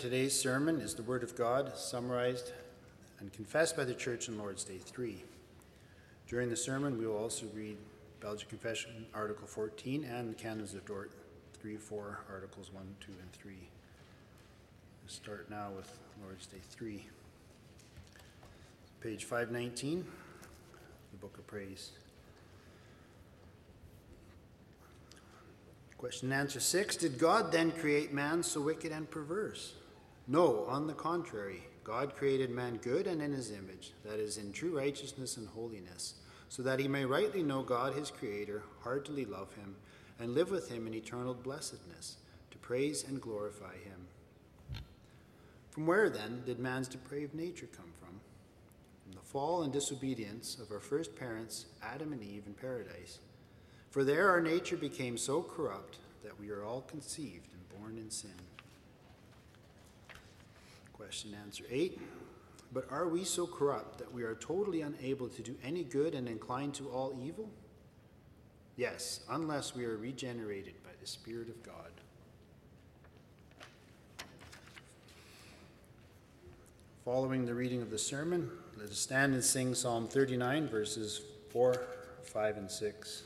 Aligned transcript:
today's 0.00 0.40
sermon 0.40 0.80
is 0.80 0.94
the 0.94 1.02
Word 1.02 1.22
of 1.22 1.36
God, 1.36 1.76
summarized 1.76 2.52
and 3.18 3.30
confessed 3.34 3.76
by 3.76 3.84
the 3.84 3.92
Church 3.92 4.28
in 4.28 4.38
Lord's 4.38 4.64
Day 4.64 4.78
3. 4.78 5.22
During 6.26 6.48
the 6.48 6.56
sermon, 6.56 6.96
we 6.96 7.06
will 7.06 7.18
also 7.18 7.44
read 7.54 7.76
Belgian 8.18 8.48
Confession, 8.48 9.04
Article 9.12 9.46
14, 9.46 10.04
and 10.04 10.30
the 10.30 10.34
Canons 10.34 10.72
of 10.72 10.86
Dort 10.86 11.10
3, 11.60 11.76
4, 11.76 12.20
Articles 12.32 12.72
1, 12.72 12.82
2, 13.00 13.12
and 13.20 13.30
3. 13.30 13.52
We'll 13.52 15.08
start 15.08 15.50
now 15.50 15.68
with 15.76 15.92
Lord's 16.24 16.46
Day 16.46 16.62
3. 16.70 17.04
Page 19.02 19.26
519, 19.26 20.06
the 21.12 21.18
Book 21.18 21.36
of 21.36 21.46
Praise. 21.46 21.90
Question 25.98 26.32
and 26.32 26.40
answer 26.40 26.58
6 26.58 26.96
Did 26.96 27.18
God 27.18 27.52
then 27.52 27.70
create 27.70 28.14
man 28.14 28.42
so 28.42 28.62
wicked 28.62 28.92
and 28.92 29.10
perverse? 29.10 29.74
No, 30.30 30.64
on 30.68 30.86
the 30.86 30.94
contrary. 30.94 31.64
God 31.82 32.14
created 32.14 32.50
man 32.50 32.76
good 32.76 33.08
and 33.08 33.20
in 33.20 33.32
his 33.32 33.50
image, 33.50 33.94
that 34.04 34.20
is, 34.20 34.38
in 34.38 34.52
true 34.52 34.78
righteousness 34.78 35.36
and 35.36 35.48
holiness, 35.48 36.14
so 36.48 36.62
that 36.62 36.78
he 36.78 36.86
may 36.86 37.04
rightly 37.04 37.42
know 37.42 37.62
God 37.62 37.94
his 37.94 38.12
Creator, 38.12 38.62
heartily 38.78 39.24
love 39.24 39.52
him, 39.54 39.74
and 40.20 40.32
live 40.32 40.52
with 40.52 40.70
him 40.70 40.86
in 40.86 40.94
eternal 40.94 41.34
blessedness, 41.34 42.18
to 42.52 42.58
praise 42.58 43.02
and 43.02 43.20
glorify 43.20 43.72
him. 43.72 44.82
From 45.72 45.88
where, 45.88 46.08
then, 46.08 46.44
did 46.46 46.60
man's 46.60 46.86
depraved 46.86 47.34
nature 47.34 47.68
come 47.76 47.90
from? 47.98 48.20
From 49.02 49.12
the 49.14 49.26
fall 49.26 49.64
and 49.64 49.72
disobedience 49.72 50.58
of 50.62 50.70
our 50.70 50.78
first 50.78 51.16
parents, 51.16 51.66
Adam 51.82 52.12
and 52.12 52.22
Eve, 52.22 52.44
in 52.46 52.54
paradise. 52.54 53.18
For 53.90 54.04
there 54.04 54.30
our 54.30 54.40
nature 54.40 54.76
became 54.76 55.18
so 55.18 55.42
corrupt 55.42 55.96
that 56.22 56.38
we 56.38 56.50
are 56.50 56.62
all 56.64 56.82
conceived 56.82 57.48
and 57.52 57.80
born 57.80 57.98
in 57.98 58.10
sin. 58.10 58.30
Question 61.10 61.34
answer 61.44 61.64
8. 61.68 62.00
But 62.72 62.86
are 62.88 63.08
we 63.08 63.24
so 63.24 63.44
corrupt 63.44 63.98
that 63.98 64.14
we 64.14 64.22
are 64.22 64.36
totally 64.36 64.82
unable 64.82 65.28
to 65.28 65.42
do 65.42 65.56
any 65.64 65.82
good 65.82 66.14
and 66.14 66.28
inclined 66.28 66.72
to 66.74 66.88
all 66.88 67.18
evil? 67.20 67.50
Yes, 68.76 69.18
unless 69.28 69.74
we 69.74 69.84
are 69.86 69.96
regenerated 69.96 70.74
by 70.84 70.90
the 71.00 71.06
Spirit 71.08 71.48
of 71.48 71.60
God. 71.64 71.90
Following 77.04 77.44
the 77.44 77.54
reading 77.54 77.82
of 77.82 77.90
the 77.90 77.98
sermon, 77.98 78.48
let 78.78 78.88
us 78.88 78.98
stand 78.98 79.34
and 79.34 79.42
sing 79.42 79.74
Psalm 79.74 80.06
39, 80.06 80.68
verses 80.68 81.22
4, 81.48 81.88
5, 82.22 82.56
and 82.56 82.70
6. 82.70 83.22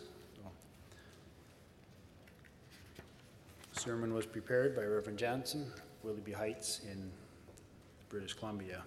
The 3.75 3.81
sermon 3.81 4.15
was 4.15 4.25
prepared 4.25 4.75
by 4.75 4.85
Reverend 4.85 5.19
Jansen, 5.19 5.71
Willoughby 6.03 6.33
Heights 6.33 6.81
in 6.91 7.11
British 8.15 8.34
Columbia. 8.34 8.81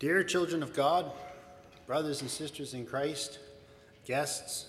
Dear 0.00 0.24
children 0.24 0.64
of 0.64 0.74
God, 0.74 1.08
brothers 1.86 2.20
and 2.20 2.28
sisters 2.28 2.74
in 2.74 2.84
Christ, 2.84 3.38
guests, 4.04 4.66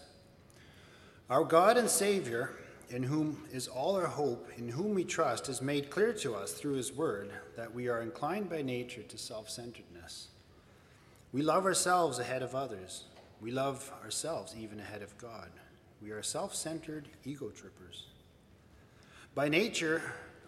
our 1.31 1.43
God 1.43 1.75
and 1.75 1.89
Savior, 1.89 2.51
in 2.91 3.01
whom 3.01 3.43
is 3.51 3.67
all 3.67 3.95
our 3.95 4.05
hope, 4.05 4.51
in 4.55 4.69
whom 4.69 4.93
we 4.93 5.03
trust, 5.03 5.47
has 5.47 5.63
made 5.63 5.89
clear 5.89 6.13
to 6.13 6.35
us 6.35 6.51
through 6.51 6.73
His 6.73 6.93
Word 6.93 7.31
that 7.57 7.73
we 7.73 7.87
are 7.87 8.03
inclined 8.03 8.51
by 8.51 8.61
nature 8.61 9.01
to 9.01 9.17
self 9.17 9.49
centeredness. 9.49 10.27
We 11.33 11.41
love 11.41 11.65
ourselves 11.65 12.19
ahead 12.19 12.43
of 12.43 12.53
others. 12.53 13.05
We 13.41 13.51
love 13.51 13.91
ourselves 14.03 14.55
even 14.57 14.79
ahead 14.79 15.01
of 15.01 15.17
God. 15.17 15.49
We 16.01 16.11
are 16.11 16.21
self 16.21 16.53
centered 16.55 17.07
ego 17.23 17.49
trippers. 17.49 18.07
By 19.35 19.47
nature, 19.47 20.01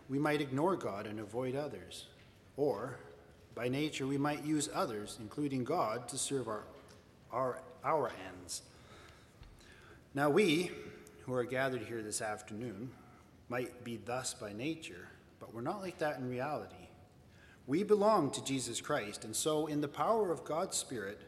we 0.09 0.19
might 0.19 0.41
ignore 0.41 0.75
God 0.75 1.07
and 1.07 1.19
avoid 1.19 1.55
others. 1.55 2.07
Or, 2.57 2.97
by 3.55 3.69
nature, 3.69 4.05
we 4.05 4.17
might 4.17 4.43
use 4.43 4.69
others, 4.73 5.17
including 5.21 5.63
God, 5.63 6.07
to 6.09 6.17
serve 6.17 6.47
our, 6.47 6.63
our, 7.31 7.61
our 7.83 8.11
ends. 8.27 8.63
Now, 10.13 10.29
we, 10.29 10.71
who 11.21 11.33
are 11.33 11.45
gathered 11.45 11.83
here 11.83 12.01
this 12.01 12.21
afternoon, 12.21 12.91
might 13.47 13.83
be 13.83 13.97
thus 13.97 14.33
by 14.33 14.51
nature, 14.51 15.07
but 15.39 15.53
we're 15.53 15.61
not 15.61 15.81
like 15.81 15.97
that 15.99 16.17
in 16.17 16.29
reality. 16.29 16.75
We 17.67 17.83
belong 17.83 18.31
to 18.31 18.43
Jesus 18.43 18.81
Christ, 18.81 19.23
and 19.23 19.35
so, 19.35 19.67
in 19.67 19.79
the 19.79 19.87
power 19.87 20.31
of 20.31 20.43
God's 20.43 20.75
Spirit, 20.75 21.21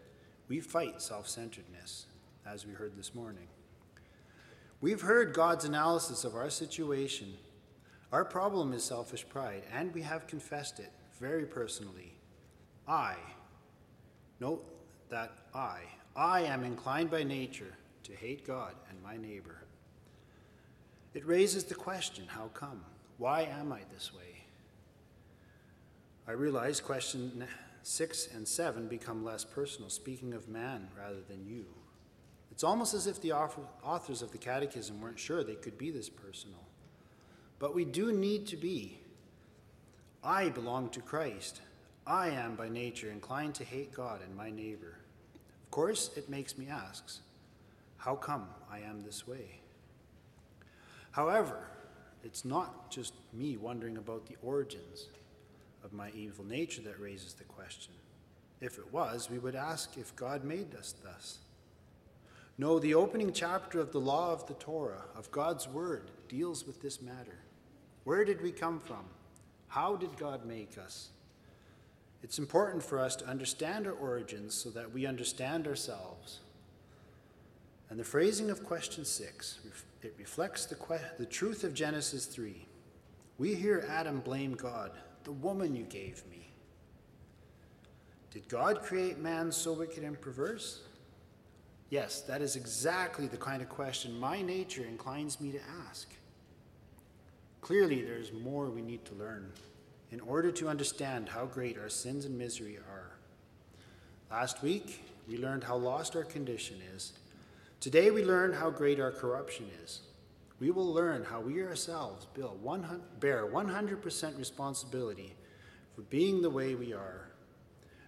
we 0.54 0.60
fight 0.60 1.02
self 1.02 1.28
centeredness, 1.28 2.06
as 2.46 2.64
we 2.64 2.74
heard 2.74 2.96
this 2.96 3.16
morning. 3.16 3.48
We've 4.82 5.02
heard 5.02 5.34
God's 5.34 5.66
analysis 5.66 6.24
of 6.26 6.36
our 6.36 6.52
situation. 6.52 7.34
Our 8.12 8.24
problem 8.24 8.72
is 8.72 8.84
selfish 8.84 9.28
pride, 9.28 9.64
and 9.74 9.92
we 9.96 10.04
have 10.04 10.28
confessed 10.28 10.78
it 10.78 10.92
very 11.20 11.48
personally. 11.48 12.14
I, 12.88 13.16
note 14.40 14.64
that 15.10 15.32
I, 15.56 15.80
I 16.16 16.42
am 16.42 16.64
inclined 16.64 17.10
by 17.10 17.24
nature 17.24 17.74
to 18.04 18.14
hate 18.14 18.46
God 18.46 18.76
and 18.92 19.02
my 19.02 19.18
neighbor. 19.18 19.64
It 21.16 21.26
raises 21.26 21.64
the 21.64 21.74
question 21.74 22.26
how 22.28 22.52
come? 22.54 22.86
Why 23.18 23.42
am 23.60 23.74
I 23.74 23.80
this 23.92 24.14
way? 24.14 24.44
I 26.28 26.34
realize 26.34 26.80
question 26.80 27.44
six 27.84 28.28
and 28.34 28.48
seven 28.48 28.88
become 28.88 29.24
less 29.24 29.44
personal, 29.44 29.90
speaking 29.90 30.34
of 30.34 30.48
man 30.50 30.88
rather 30.98 31.22
than 31.28 31.46
you. 31.46 31.66
It's 32.52 32.64
almost 32.64 32.94
as 32.94 33.08
if 33.08 33.22
the 33.22 33.34
authors 33.34 34.22
of 34.22 34.32
the 34.32 34.38
Catechism 34.38 35.02
weren't 35.02 35.20
sure 35.20 35.44
they 35.44 35.56
could 35.56 35.78
be 35.78 35.92
this 35.92 36.10
personal. 36.10 36.60
But 37.60 37.76
we 37.76 37.86
do 37.86 38.12
need 38.12 38.48
to 38.48 38.58
be. 38.58 39.00
I 40.24 40.50
belong 40.50 40.90
to 40.90 41.02
Christ. 41.02 41.62
I 42.06 42.30
am 42.30 42.56
by 42.56 42.70
nature 42.70 43.10
inclined 43.10 43.56
to 43.56 43.64
hate 43.64 43.94
God 43.94 44.22
and 44.22 44.36
my 44.36 44.52
neighbor. 44.52 44.98
Of 45.66 45.72
course, 45.72 46.12
it 46.16 46.30
makes 46.30 46.58
me 46.58 46.68
ask, 46.70 47.20
how 47.98 48.16
come 48.16 48.48
I 48.72 48.80
am 48.80 49.02
this 49.02 49.28
way? 49.28 49.60
However, 51.12 51.68
it's 52.24 52.46
not 52.46 52.92
just 52.92 53.14
me 53.34 53.58
wondering 53.58 53.98
about 53.98 54.28
the 54.28 54.36
origins 54.42 55.08
of 55.84 55.94
my 55.94 56.10
evil 56.12 56.46
nature 56.46 56.82
that 56.82 57.00
raises 57.00 57.34
the 57.34 57.44
question. 57.44 57.94
If 58.62 58.78
it 58.78 58.94
was, 58.94 59.30
we 59.30 59.40
would 59.40 59.56
ask 59.56 59.98
if 59.98 60.16
God 60.16 60.44
made 60.44 60.74
us 60.76 60.96
thus. 61.04 61.40
No, 62.58 62.80
the 62.80 62.94
opening 62.94 63.34
chapter 63.34 63.80
of 63.80 63.92
the 63.92 64.00
law 64.00 64.32
of 64.32 64.48
the 64.48 64.54
Torah, 64.54 65.06
of 65.16 65.32
God's 65.32 65.68
Word, 65.68 66.12
deals 66.30 66.66
with 66.66 66.82
this 66.82 67.02
matter. 67.02 67.40
Where 68.04 68.24
did 68.24 68.42
we 68.42 68.52
come 68.52 68.80
from? 68.80 69.06
How 69.68 69.96
did 69.96 70.16
God 70.18 70.46
make 70.46 70.78
us? 70.78 71.10
It's 72.22 72.40
important 72.40 72.84
for 72.84 73.00
us 73.00 73.16
to 73.18 73.26
understand 73.26 73.86
our 73.86 73.94
origins 73.94 74.54
so 74.54 74.70
that 74.70 74.94
we 74.94 75.06
understand 75.06 75.68
ourselves. 75.68 76.40
And 77.90 78.00
the 78.00 78.04
phrasing 78.04 78.50
of 78.50 78.64
question 78.64 79.04
six, 79.04 79.60
it 80.02 80.16
reflects 80.18 80.66
the, 80.66 80.76
que- 80.76 81.12
the 81.18 81.26
truth 81.26 81.64
of 81.64 81.74
Genesis 81.74 82.26
3. 82.28 82.66
We 83.38 83.56
hear 83.56 83.86
Adam 83.90 84.20
blame 84.20 84.54
God 84.54 84.92
the 85.24 85.32
woman 85.32 85.76
you 85.76 85.84
gave 85.84 86.24
me. 86.30 86.50
Did 88.32 88.48
God 88.50 88.82
create 88.82 89.20
man 89.20 89.52
so 89.52 89.74
wicked 89.74 90.04
and 90.04 90.20
perverse? 90.20 90.82
Yes, 91.90 92.22
that 92.22 92.42
is 92.42 92.56
exactly 92.56 93.28
the 93.28 93.38
kind 93.38 93.62
of 93.62 93.70
question 93.70 94.20
my 94.20 94.42
nature 94.42 94.84
inclines 94.84 95.40
me 95.40 95.52
to 95.52 95.60
ask. 95.88 96.12
Clearly, 97.62 98.02
there 98.02 98.18
is 98.18 98.34
more 98.34 98.66
we 98.66 98.82
need 98.82 99.06
to 99.06 99.14
learn 99.14 99.52
in 100.12 100.20
order 100.22 100.52
to 100.52 100.68
understand 100.68 101.30
how 101.30 101.46
great 101.46 101.78
our 101.78 101.90
sins 101.90 102.26
and 102.26 102.38
misery 102.38 102.78
are. 102.78 103.12
Last 104.32 104.64
week, 104.64 105.06
we 105.28 105.38
learned 105.38 105.64
how 105.64 105.76
lost 105.76 106.16
our 106.16 106.24
condition 106.24 106.78
is. 106.96 107.14
Today, 107.80 108.10
we 108.12 108.26
learn 108.26 108.54
how 108.54 108.70
great 108.72 109.00
our 109.00 109.12
corruption 109.12 109.70
is 109.84 110.02
we 110.64 110.72
will 110.72 110.94
learn 110.94 111.26
how 111.26 111.42
we 111.42 111.62
ourselves 111.62 112.26
bear 113.20 113.46
100% 113.46 114.38
responsibility 114.40 115.36
for 115.94 116.04
being 116.04 116.42
the 116.42 116.50
way 116.50 116.74
we 116.74 116.94
are, 116.94 117.28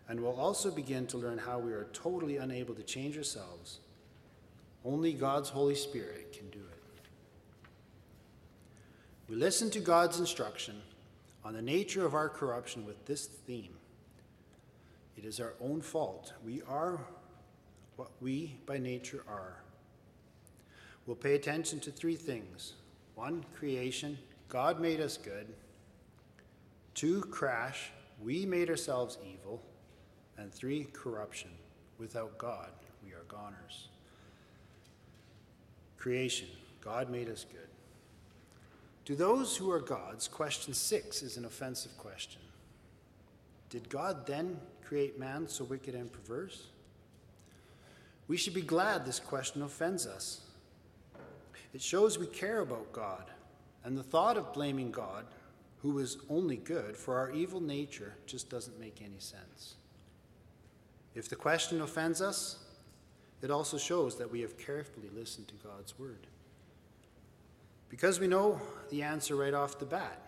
and 0.07 0.17
we'll 0.17 0.39
also 0.39 0.71
begin 0.71 1.05
to 1.05 1.17
learn 1.17 1.37
how 1.37 1.59
we 1.59 1.73
are 1.73 1.89
totally 1.91 2.37
unable 2.37 2.73
to 2.73 2.81
change 2.81 3.17
ourselves. 3.17 3.79
Only 4.85 5.11
God's 5.11 5.49
Holy 5.49 5.75
Spirit 5.75 6.31
can 6.31 6.49
do 6.49 6.59
it. 6.59 6.81
We 9.27 9.35
listen 9.35 9.69
to 9.71 9.81
God's 9.81 10.21
instruction 10.21 10.81
on 11.43 11.55
the 11.55 11.61
nature 11.61 12.05
of 12.05 12.13
our 12.13 12.29
corruption 12.29 12.85
with 12.85 13.05
this 13.05 13.25
theme 13.25 13.75
It 15.17 15.25
is 15.25 15.41
our 15.41 15.55
own 15.59 15.81
fault. 15.81 16.31
We 16.45 16.61
are 16.69 17.01
what 17.97 18.11
we 18.21 18.55
by 18.65 18.77
nature 18.77 19.25
are. 19.27 19.64
We'll 21.05 21.15
pay 21.15 21.35
attention 21.35 21.79
to 21.81 21.91
three 21.91 22.15
things 22.15 22.73
one, 23.15 23.45
creation, 23.55 24.17
God 24.49 24.79
made 24.79 24.99
us 24.99 25.17
good. 25.17 25.47
Two, 26.93 27.21
crash, 27.21 27.91
we 28.21 28.45
made 28.45 28.69
ourselves 28.69 29.17
evil. 29.25 29.61
And 30.37 30.53
three, 30.53 30.87
corruption, 30.91 31.49
Without 31.97 32.37
God, 32.37 32.69
we 33.03 33.11
are 33.13 33.23
goners. 33.27 33.87
Creation, 35.97 36.47
God 36.81 37.09
made 37.09 37.29
us 37.29 37.45
good. 37.49 37.59
To 39.05 39.15
those 39.15 39.55
who 39.55 39.71
are 39.71 39.79
God's, 39.79 40.27
question 40.27 40.73
six 40.73 41.21
is 41.21 41.37
an 41.37 41.45
offensive 41.45 41.97
question. 41.97 42.41
Did 43.69 43.87
God 43.89 44.27
then 44.27 44.59
create 44.83 45.19
man 45.19 45.47
so 45.47 45.63
wicked 45.63 45.95
and 45.95 46.11
perverse? 46.11 46.67
We 48.27 48.37
should 48.37 48.53
be 48.53 48.61
glad 48.61 49.05
this 49.05 49.19
question 49.19 49.61
offends 49.61 50.05
us. 50.05 50.41
It 51.75 51.81
shows 51.81 52.17
we 52.17 52.27
care 52.27 52.61
about 52.61 52.93
God, 52.93 53.29
and 53.83 53.97
the 53.97 54.03
thought 54.03 54.37
of 54.37 54.53
blaming 54.53 54.91
God, 54.91 55.25
who 55.81 55.99
is 55.99 56.15
only 56.29 56.55
good, 56.55 56.95
for 56.95 57.17
our 57.17 57.31
evil 57.31 57.59
nature 57.59 58.13
just 58.25 58.49
doesn't 58.49 58.79
make 58.79 59.01
any 59.01 59.19
sense. 59.19 59.75
If 61.15 61.27
the 61.27 61.35
question 61.35 61.81
offends 61.81 62.21
us, 62.21 62.59
it 63.41 63.51
also 63.51 63.77
shows 63.77 64.17
that 64.19 64.31
we 64.31 64.39
have 64.39 64.57
carefully 64.57 65.09
listened 65.13 65.49
to 65.49 65.55
God's 65.55 65.99
word. 65.99 66.27
Because 67.89 68.21
we 68.21 68.27
know 68.27 68.61
the 68.89 69.03
answer 69.03 69.35
right 69.35 69.53
off 69.53 69.77
the 69.77 69.85
bat, 69.85 70.21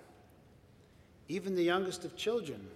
even 1.30 1.56
the 1.56 1.64
youngest 1.64 2.04
of 2.04 2.18
children 2.18 2.68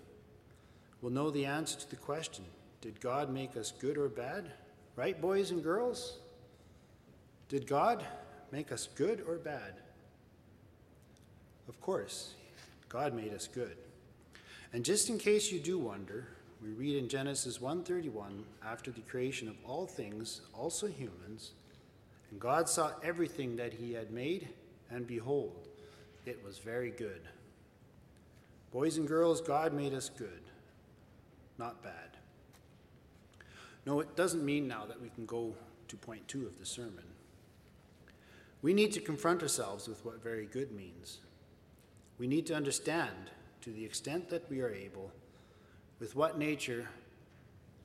will 1.01 1.11
know 1.11 1.29
the 1.29 1.45
answer 1.45 1.77
to 1.77 1.89
the 1.89 1.97
question 1.97 2.45
Did 2.79 3.01
God 3.01 3.33
make 3.33 3.57
us 3.57 3.73
good 3.81 3.97
or 3.97 4.07
bad? 4.07 4.49
Right, 4.95 5.19
boys 5.19 5.51
and 5.51 5.61
girls? 5.61 6.19
Did 7.49 7.67
God 7.67 8.05
make 8.51 8.71
us 8.71 8.87
good 8.95 9.23
or 9.27 9.35
bad? 9.35 9.75
Of 11.67 11.79
course, 11.81 12.33
God 12.89 13.13
made 13.13 13.33
us 13.33 13.47
good. 13.47 13.77
And 14.73 14.85
just 14.85 15.09
in 15.09 15.17
case 15.17 15.51
you 15.51 15.59
do 15.59 15.77
wonder, 15.77 16.27
we 16.61 16.69
read 16.69 16.95
in 16.95 17.09
Genesis 17.09 17.59
1:31, 17.59 18.45
after 18.63 18.91
the 18.91 19.01
creation 19.01 19.47
of 19.47 19.55
all 19.65 19.87
things, 19.87 20.41
also 20.53 20.87
humans, 20.87 21.53
and 22.29 22.39
God 22.39 22.69
saw 22.69 22.93
everything 23.03 23.55
that 23.55 23.73
he 23.73 23.93
had 23.93 24.11
made, 24.11 24.49
and 24.89 25.07
behold, 25.07 25.67
it 26.25 26.43
was 26.43 26.59
very 26.59 26.91
good. 26.91 27.27
Boys 28.71 28.97
and 28.97 29.07
girls, 29.07 29.41
God 29.41 29.73
made 29.73 29.93
us 29.93 30.09
good, 30.09 30.43
not 31.57 31.83
bad. 31.83 32.17
No, 33.85 33.99
it 33.99 34.15
doesn't 34.15 34.45
mean 34.45 34.67
now 34.67 34.85
that 34.85 35.01
we 35.01 35.09
can 35.09 35.25
go 35.25 35.55
to 35.87 35.97
point 35.97 36.27
two 36.27 36.45
of 36.45 36.59
the 36.59 36.65
sermon. 36.65 37.10
We 38.61 38.73
need 38.73 38.91
to 38.93 39.01
confront 39.01 39.41
ourselves 39.41 39.87
with 39.87 40.05
what 40.05 40.23
very 40.23 40.45
good 40.45 40.71
means. 40.71 41.19
We 42.17 42.27
need 42.27 42.45
to 42.47 42.55
understand, 42.55 43.31
to 43.61 43.71
the 43.71 43.83
extent 43.83 44.29
that 44.29 44.49
we 44.49 44.61
are 44.61 44.69
able, 44.69 45.11
with 45.99 46.15
what 46.15 46.37
nature 46.37 46.87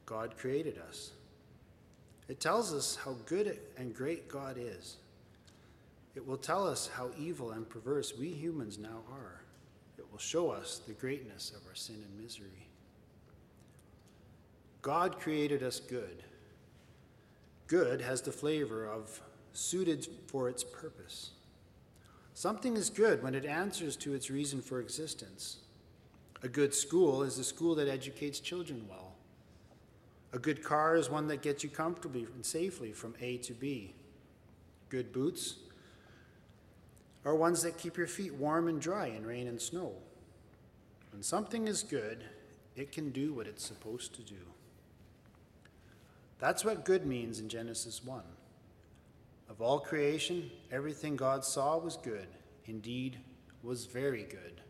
God 0.05 0.37
created 0.37 0.78
us. 0.88 1.12
It 2.28 2.40
tells 2.40 2.75
us 2.75 2.96
how 2.96 3.17
good 3.26 3.58
and 3.76 3.94
great 3.94 4.28
God 4.28 4.56
is. 4.58 4.96
It 6.14 6.26
will 6.26 6.37
tell 6.37 6.67
us 6.67 6.88
how 6.88 7.11
evil 7.19 7.52
and 7.52 7.69
perverse 7.69 8.14
we 8.19 8.28
humans 8.28 8.78
now 8.78 9.02
are. 9.12 9.43
It 9.99 10.11
will 10.11 10.19
show 10.19 10.50
us 10.50 10.81
the 10.87 10.93
greatness 10.93 11.52
of 11.55 11.67
our 11.69 11.75
sin 11.75 12.02
and 12.06 12.23
misery. 12.23 12.69
God 14.82 15.19
created 15.19 15.62
us 15.62 15.81
good. 15.81 16.23
Good 17.67 18.00
has 18.00 18.23
the 18.23 18.32
flavor 18.32 18.87
of 18.87 19.20
suited 19.56 20.06
for 20.26 20.48
its 20.48 20.64
purpose. 20.64 21.30
Something 22.34 22.76
is 22.76 22.90
good 22.90 23.22
when 23.22 23.34
it 23.34 23.46
answers 23.46 23.96
to 23.96 24.14
its 24.14 24.30
reason 24.30 24.60
for 24.60 24.80
existence. 24.80 25.58
A 26.42 26.48
good 26.48 26.74
school 26.74 27.22
is 27.22 27.38
a 27.38 27.44
school 27.44 27.74
that 27.76 27.88
educates 27.88 28.40
children 28.40 28.84
well. 28.88 29.14
A 30.32 30.38
good 30.38 30.62
car 30.62 30.96
is 30.96 31.08
one 31.08 31.28
that 31.28 31.40
gets 31.40 31.64
you 31.64 31.70
comfortably 31.70 32.26
and 32.34 32.44
safely 32.44 32.92
from 32.92 33.14
A 33.20 33.38
to 33.38 33.54
B. 33.54 33.94
Good 34.90 35.12
boots 35.12 35.56
are 37.24 37.34
ones 37.34 37.62
that 37.62 37.78
keep 37.78 37.96
your 37.96 38.06
feet 38.06 38.34
warm 38.34 38.68
and 38.68 38.80
dry 38.80 39.06
in 39.06 39.24
rain 39.24 39.48
and 39.48 39.60
snow. 39.60 39.92
When 41.12 41.22
something 41.22 41.66
is 41.66 41.82
good, 41.82 42.22
it 42.76 42.92
can 42.92 43.10
do 43.10 43.32
what 43.32 43.46
it's 43.46 43.64
supposed 43.64 44.14
to 44.14 44.22
do. 44.22 44.36
That's 46.38 46.64
what 46.64 46.84
good 46.84 47.06
means 47.06 47.40
in 47.40 47.48
Genesis 47.48 48.04
1. 48.04 48.22
Of 49.48 49.60
all 49.60 49.78
creation, 49.78 50.50
everything 50.72 51.16
God 51.16 51.44
saw 51.44 51.78
was 51.78 51.96
good, 51.96 52.26
indeed, 52.66 53.19
was 53.62 53.87
very 53.87 54.25
good. 54.25 54.60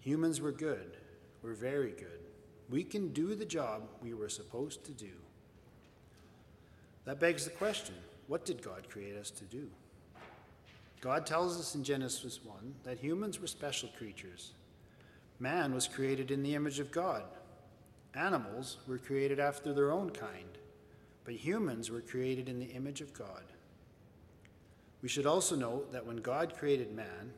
Humans 0.00 0.40
were 0.40 0.52
good, 0.52 0.96
we're 1.42 1.54
very 1.54 1.92
good. 1.92 2.20
We 2.68 2.84
can 2.84 3.12
do 3.12 3.34
the 3.34 3.44
job 3.44 3.82
we 4.02 4.14
were 4.14 4.28
supposed 4.28 4.84
to 4.84 4.92
do. 4.92 5.12
That 7.04 7.20
begs 7.20 7.44
the 7.44 7.50
question 7.50 7.94
what 8.26 8.44
did 8.44 8.62
God 8.62 8.88
create 8.88 9.16
us 9.16 9.30
to 9.32 9.44
do? 9.44 9.68
God 11.00 11.26
tells 11.26 11.60
us 11.60 11.74
in 11.74 11.84
Genesis 11.84 12.40
1 12.42 12.56
that 12.84 12.98
humans 12.98 13.38
were 13.38 13.46
special 13.46 13.90
creatures. 13.98 14.52
Man 15.38 15.74
was 15.74 15.86
created 15.86 16.30
in 16.30 16.42
the 16.42 16.54
image 16.54 16.78
of 16.80 16.90
God. 16.90 17.24
Animals 18.14 18.78
were 18.86 18.96
created 18.96 19.38
after 19.38 19.74
their 19.74 19.92
own 19.92 20.10
kind, 20.10 20.56
but 21.24 21.34
humans 21.34 21.90
were 21.90 22.00
created 22.00 22.48
in 22.48 22.58
the 22.58 22.66
image 22.66 23.00
of 23.00 23.14
God. 23.14 23.44
We 25.02 25.08
should 25.08 25.26
also 25.26 25.56
note 25.56 25.92
that 25.92 26.06
when 26.06 26.16
God 26.16 26.56
created 26.56 26.94
man, 26.94 27.32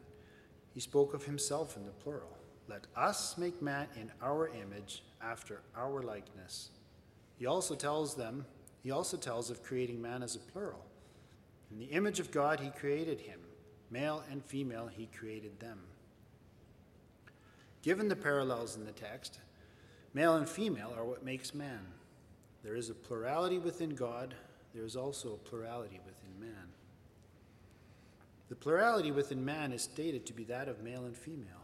he 0.73 0.81
spoke 0.81 1.15
of 1.15 1.25
himself 1.25 1.77
in 1.77 1.85
the 1.85 1.93
plural. 1.93 2.37
Let 2.69 2.87
us 2.97 3.38
make 3.38 3.62
man 3.62 3.88
in 3.97 4.11
our 4.23 4.49
image, 4.49 5.03
after 5.23 5.62
our 5.77 6.03
likeness. 6.03 6.71
He 7.38 7.47
also 7.47 7.75
tells 7.75 8.15
them, 8.15 8.44
he 8.83 8.91
also 8.91 9.17
tells 9.17 9.50
of 9.50 9.62
creating 9.62 10.00
man 10.00 10.23
as 10.23 10.37
a 10.37 10.41
plural. 10.41 10.85
In 11.71 11.79
the 11.79 11.87
image 11.87 12.21
of 12.21 12.31
God, 12.31 12.61
he 12.61 12.71
created 12.71 13.21
him. 13.21 13.41
Male 13.91 14.23
and 14.31 14.44
female, 14.44 14.88
he 14.88 15.06
created 15.06 15.59
them. 15.59 15.81
Given 17.83 18.09
the 18.09 18.17
parallels 18.17 18.77
in 18.77 18.85
the 18.85 18.93
text, 18.93 19.41
Male 20.17 20.37
and 20.37 20.49
female 20.49 20.94
are 20.97 21.05
what 21.05 21.23
makes 21.23 21.55
man. 21.55 21.81
There 22.67 22.75
is 22.75 22.91
a 22.91 22.95
plurality 22.95 23.61
within 23.61 23.91
God, 23.91 24.35
there 24.75 24.85
is 24.85 24.97
also 24.97 25.35
a 25.35 25.49
plurality 25.49 26.01
within 26.05 26.41
man. 26.41 26.67
The 28.49 28.57
plurality 28.57 29.13
within 29.13 29.45
man 29.45 29.71
is 29.71 29.83
stated 29.83 30.27
to 30.27 30.33
be 30.33 30.43
that 30.47 30.67
of 30.67 30.83
male 30.83 31.05
and 31.05 31.17
female. 31.17 31.63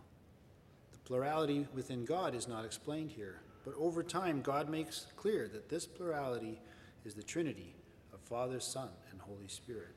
The 0.93 1.00
plurality 1.00 1.66
within 1.75 2.04
God 2.04 2.37
is 2.37 2.46
not 2.46 2.64
explained 2.64 3.10
here, 3.10 3.40
but 3.64 3.75
over 3.76 4.04
time, 4.04 4.43
God 4.43 4.70
makes 4.70 5.08
clear 5.16 5.49
that 5.49 5.69
this 5.69 5.87
plurality 5.87 6.60
is 7.05 7.14
the 7.14 7.22
Trinity 7.25 7.75
of 8.14 8.20
Father, 8.20 8.60
Son, 8.60 8.91
and 9.10 9.20
Holy 9.20 9.48
Spirit. 9.48 9.96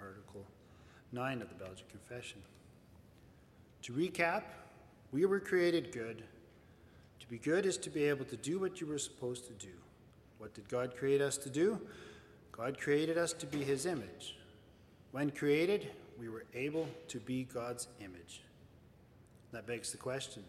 Article 0.00 0.44
9 1.12 1.40
of 1.40 1.48
the 1.50 1.54
Belgian 1.54 1.86
Confession. 1.88 2.42
To 3.82 3.92
recap, 3.92 4.42
we 5.12 5.24
were 5.24 5.38
created 5.38 5.92
good 5.92 6.24
to 7.20 7.26
be 7.28 7.38
good 7.38 7.64
is 7.64 7.76
to 7.78 7.90
be 7.90 8.04
able 8.04 8.24
to 8.24 8.36
do 8.36 8.58
what 8.58 8.80
you 8.80 8.86
were 8.86 8.98
supposed 8.98 9.46
to 9.46 9.52
do. 9.52 9.72
What 10.46 10.54
did 10.54 10.68
God 10.68 10.96
create 10.96 11.20
us 11.20 11.36
to 11.38 11.50
do? 11.50 11.80
God 12.52 12.78
created 12.78 13.18
us 13.18 13.32
to 13.32 13.46
be 13.46 13.64
His 13.64 13.84
image. 13.84 14.36
When 15.10 15.32
created, 15.32 15.90
we 16.20 16.28
were 16.28 16.44
able 16.54 16.86
to 17.08 17.18
be 17.18 17.48
God's 17.52 17.88
image. 17.98 18.42
That 19.50 19.66
begs 19.66 19.90
the 19.90 19.98
question 19.98 20.44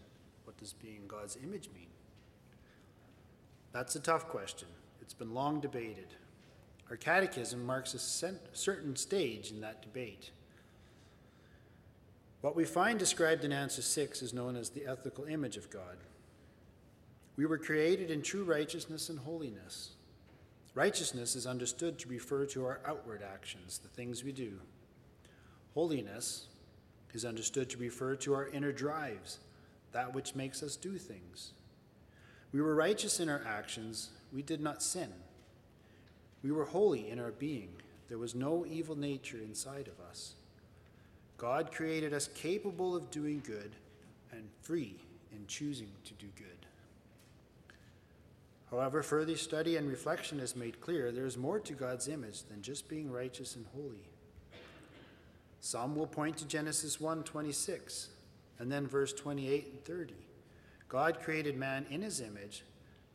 what 0.45 0.55
does 0.57 0.73
being 0.73 1.01
God's 1.07 1.35
image 1.43 1.71
mean? 1.73 1.87
That's 3.71 3.95
a 3.95 3.99
tough 3.99 4.27
question. 4.27 4.67
It's 5.01 5.15
been 5.15 5.33
long 5.33 5.61
debated. 5.61 6.13
Our 6.91 6.95
catechism 6.95 7.65
marks 7.65 7.95
a 7.95 8.33
certain 8.53 8.95
stage 8.95 9.49
in 9.49 9.61
that 9.61 9.81
debate. 9.81 10.29
What 12.41 12.55
we 12.55 12.65
find 12.65 12.99
described 12.99 13.43
in 13.43 13.51
answer 13.51 13.81
6 13.81 14.21
is 14.21 14.31
known 14.31 14.57
as 14.57 14.69
the 14.69 14.85
ethical 14.85 15.25
image 15.25 15.57
of 15.57 15.71
God. 15.71 15.97
We 17.37 17.45
were 17.45 17.59
created 17.59 18.09
in 18.09 18.23
true 18.23 18.43
righteousness 18.43 19.09
and 19.09 19.19
holiness. 19.19 19.91
Righteousness 20.73 21.35
is 21.35 21.47
understood 21.47 21.97
to 21.99 22.09
refer 22.09 22.45
to 22.47 22.65
our 22.65 22.81
outward 22.85 23.23
actions, 23.23 23.77
the 23.77 23.89
things 23.89 24.23
we 24.23 24.31
do. 24.31 24.59
Holiness 25.75 26.47
is 27.13 27.25
understood 27.25 27.69
to 27.69 27.77
refer 27.77 28.15
to 28.15 28.33
our 28.33 28.47
inner 28.47 28.71
drives, 28.71 29.39
that 29.91 30.13
which 30.13 30.35
makes 30.35 30.61
us 30.61 30.75
do 30.75 30.97
things. 30.97 31.53
We 32.51 32.61
were 32.61 32.75
righteous 32.75 33.19
in 33.19 33.29
our 33.29 33.41
actions, 33.45 34.09
we 34.33 34.41
did 34.41 34.61
not 34.61 34.81
sin. 34.81 35.09
We 36.43 36.51
were 36.51 36.65
holy 36.65 37.09
in 37.09 37.19
our 37.19 37.31
being, 37.31 37.69
there 38.07 38.17
was 38.17 38.35
no 38.35 38.65
evil 38.65 38.95
nature 38.95 39.37
inside 39.37 39.87
of 39.87 39.99
us. 40.09 40.35
God 41.37 41.71
created 41.71 42.13
us 42.13 42.29
capable 42.33 42.95
of 42.95 43.11
doing 43.11 43.43
good 43.45 43.75
and 44.31 44.49
free 44.61 44.95
in 45.31 45.45
choosing 45.47 45.91
to 46.05 46.13
do 46.15 46.27
good. 46.35 46.56
However, 48.69 49.01
further 49.01 49.37
study 49.37 49.77
and 49.77 49.87
reflection 49.89 50.39
has 50.39 50.55
made 50.55 50.81
clear 50.81 51.11
there 51.11 51.25
is 51.25 51.37
more 51.37 51.59
to 51.59 51.73
God's 51.73 52.07
image 52.07 52.43
than 52.43 52.61
just 52.61 52.89
being 52.89 53.11
righteous 53.11 53.55
and 53.55 53.65
holy. 53.73 54.09
Some 55.61 55.95
will 55.95 56.07
point 56.07 56.37
to 56.37 56.45
Genesis 56.45 56.99
1:26 56.99 58.09
and 58.59 58.71
then 58.71 58.87
verse 58.87 59.13
28 59.13 59.67
and 59.67 59.85
30. 59.85 60.15
God 60.89 61.19
created 61.19 61.57
man 61.57 61.85
in 61.89 62.01
his 62.01 62.21
image. 62.21 62.63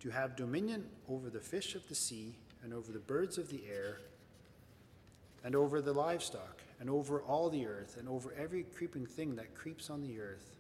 to 0.03 0.11
have 0.11 0.35
dominion 0.35 0.85
over 1.09 1.31
the 1.31 1.39
fish 1.39 1.77
of 1.77 1.89
the 1.89 1.95
sea, 1.95 2.35
and 2.65 2.75
over 2.75 2.91
the 2.91 2.99
birds 2.99 3.39
of 3.39 3.49
the 3.51 3.63
air, 3.71 4.01
and 5.45 5.55
over 5.55 5.81
the 5.81 5.93
livestock, 5.93 6.61
and 6.81 6.91
over 6.91 7.21
all 7.23 7.49
the 7.49 7.65
earth, 7.67 7.97
and 7.97 8.09
over 8.09 8.35
every 8.35 8.65
creeping 8.65 9.07
thing 9.07 9.37
that 9.37 9.55
creeps 9.55 9.91
on 9.91 10.03
the 10.03 10.19
earth. 10.19 10.57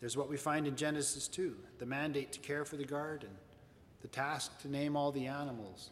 There's 0.00 0.16
what 0.16 0.28
we 0.28 0.36
find 0.36 0.66
in 0.66 0.74
Genesis 0.74 1.28
2 1.28 1.56
the 1.78 1.86
mandate 1.86 2.32
to 2.32 2.40
care 2.40 2.64
for 2.64 2.76
the 2.76 2.84
garden, 2.84 3.30
the 4.00 4.08
task 4.08 4.60
to 4.62 4.68
name 4.68 4.96
all 4.96 5.12
the 5.12 5.26
animals. 5.26 5.90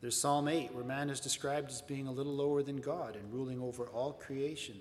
There's 0.00 0.18
Psalm 0.18 0.48
8, 0.48 0.74
where 0.74 0.84
man 0.84 1.10
is 1.10 1.20
described 1.20 1.70
as 1.70 1.82
being 1.82 2.06
a 2.06 2.12
little 2.12 2.34
lower 2.34 2.62
than 2.62 2.76
God 2.76 3.16
and 3.16 3.32
ruling 3.32 3.60
over 3.60 3.84
all 3.84 4.12
creation. 4.12 4.76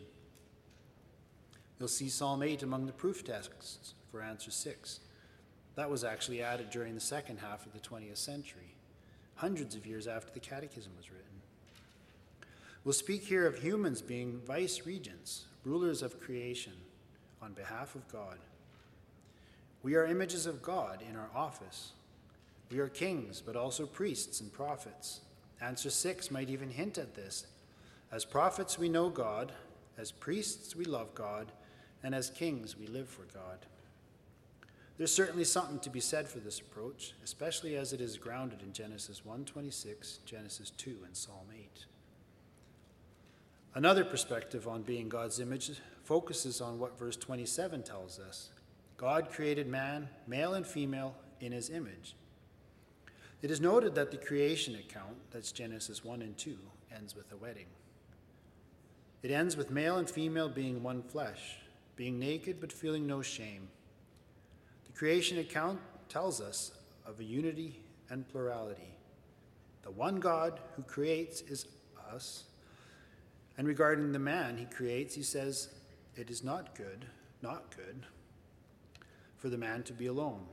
You'll 1.77 1.89
see 1.89 2.09
Psalm 2.09 2.43
8 2.43 2.63
among 2.63 2.86
the 2.86 2.93
proof 2.93 3.25
texts 3.25 3.93
for 4.12 4.21
answer 4.21 4.51
6. 4.51 5.00
That 5.75 5.89
was 5.89 6.03
actually 6.03 6.41
added 6.41 6.69
during 6.69 6.95
the 6.95 7.01
second 7.01 7.39
half 7.39 7.65
of 7.65 7.74
the 7.74 7.79
20th 7.79 8.17
century, 8.17 8.75
hundreds 9.36 9.75
of 9.75 9.86
years 9.86 10.07
after 10.07 10.31
the 10.33 10.39
Catechism 10.39 10.91
was 10.98 11.09
written. 11.09 11.25
We'll 12.83 12.93
speak 12.93 13.24
here 13.24 13.45
of 13.45 13.59
humans 13.59 14.01
being 14.01 14.41
vice 14.45 14.86
regents, 14.86 15.45
rulers 15.63 16.01
of 16.01 16.19
creation, 16.19 16.74
on 17.41 17.53
behalf 17.53 17.95
of 17.95 18.07
God. 18.09 18.38
We 19.83 19.95
are 19.95 20.05
images 20.05 20.45
of 20.45 20.62
God 20.62 21.01
in 21.09 21.15
our 21.15 21.29
office. 21.36 21.91
We 22.69 22.79
are 22.79 22.88
kings, 22.88 23.41
but 23.41 23.55
also 23.55 23.85
priests 23.85 24.41
and 24.41 24.53
prophets. 24.53 25.21
Answer 25.61 25.89
6 25.89 26.31
might 26.31 26.49
even 26.49 26.69
hint 26.69 26.97
at 26.97 27.15
this. 27.15 27.47
As 28.11 28.25
prophets, 28.25 28.77
we 28.77 28.89
know 28.89 29.09
God. 29.09 29.51
As 29.97 30.11
priests, 30.11 30.75
we 30.75 30.85
love 30.85 31.13
God. 31.15 31.51
And 32.03 32.15
as 32.15 32.29
kings, 32.29 32.77
we 32.77 32.88
live 32.88 33.09
for 33.09 33.23
God. 33.33 33.65
There's 34.97 35.13
certainly 35.13 35.45
something 35.45 35.79
to 35.79 35.89
be 35.89 36.01
said 36.01 36.27
for 36.27 36.39
this 36.39 36.59
approach, 36.59 37.13
especially 37.23 37.75
as 37.77 37.93
it 37.93 38.01
is 38.01 38.17
grounded 38.17 38.61
in 38.61 38.73
Genesis 38.73 39.21
1:26, 39.25 40.19
Genesis 40.25 40.71
2, 40.71 41.03
and 41.05 41.15
Psalm 41.15 41.47
8. 41.53 41.85
Another 43.75 44.03
perspective 44.03 44.67
on 44.67 44.81
being 44.83 45.07
God's 45.07 45.39
image 45.39 45.79
focuses 46.03 46.59
on 46.59 46.79
what 46.79 46.99
verse 46.99 47.15
27 47.15 47.83
tells 47.83 48.19
us. 48.19 48.49
God 48.97 49.29
created 49.31 49.67
man, 49.67 50.09
male 50.27 50.53
and 50.53 50.67
female, 50.67 51.15
in 51.39 51.53
his 51.53 51.69
image. 51.69 52.15
It 53.41 53.51
is 53.51 53.62
noted 53.62 53.96
that 53.96 54.12
the 54.12 54.17
creation 54.17 54.75
account, 54.75 55.15
that's 55.31 55.51
Genesis 55.51 56.03
1 56.03 56.22
and 56.22 56.38
2, 56.38 56.58
ends 56.93 57.15
with 57.15 57.31
a 57.31 57.38
wedding. 57.38 57.67
It 59.24 59.31
ends 59.31 59.55
with 59.55 59.72
male 59.72 59.98
and 59.98 60.10
female 60.10 60.50
being 60.50 60.84
one 60.84 61.03
flesh, 61.03 61.58
being 61.96 62.19
naked 62.19 62.60
but 62.60 62.72
feeling 62.72 63.05
no 63.05 63.22
shame 63.22 63.67
The 64.86 64.93
creation 64.93 65.38
account 65.39 65.79
tells 66.10 66.41
us 66.41 66.72
of 67.05 67.19
a 67.19 67.24
unity 67.24 67.81
and 68.10 68.27
plurality. 68.27 68.96
The 69.84 69.91
one 69.91 70.19
God 70.19 70.60
who 70.75 70.84
creates 70.84 71.41
is 71.41 71.65
us. 72.13 72.46
And 73.58 73.67
regarding 73.67 74.12
the 74.12 74.19
man 74.19 74.58
he 74.58 74.65
creates, 74.65 75.15
he 75.15 75.24
says, 75.24 75.69
It 76.15 76.29
is 76.29 76.43
not 76.43 76.75
good, 76.75 77.05
not 77.41 77.75
good, 77.75 78.05
for 79.38 79.50
the 79.50 79.58
man 79.58 79.84
to 79.84 79.93
be 79.93 80.08
alone. 80.08 80.46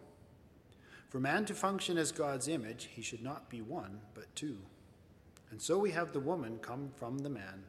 For 1.17 1.21
man 1.21 1.47
to 1.47 1.55
function 1.55 1.97
as 1.97 2.13
God's 2.13 2.47
image, 2.47 2.91
he 2.95 3.01
should 3.01 3.23
not 3.23 3.49
be 3.49 3.63
one, 3.63 4.01
but 4.13 4.27
two. 4.37 4.59
And 5.51 5.63
so 5.63 5.79
we 5.79 5.91
have 5.93 6.13
the 6.13 6.21
woman 6.21 6.59
come 6.61 6.91
from 6.95 7.21
the 7.21 7.31
man. 7.31 7.65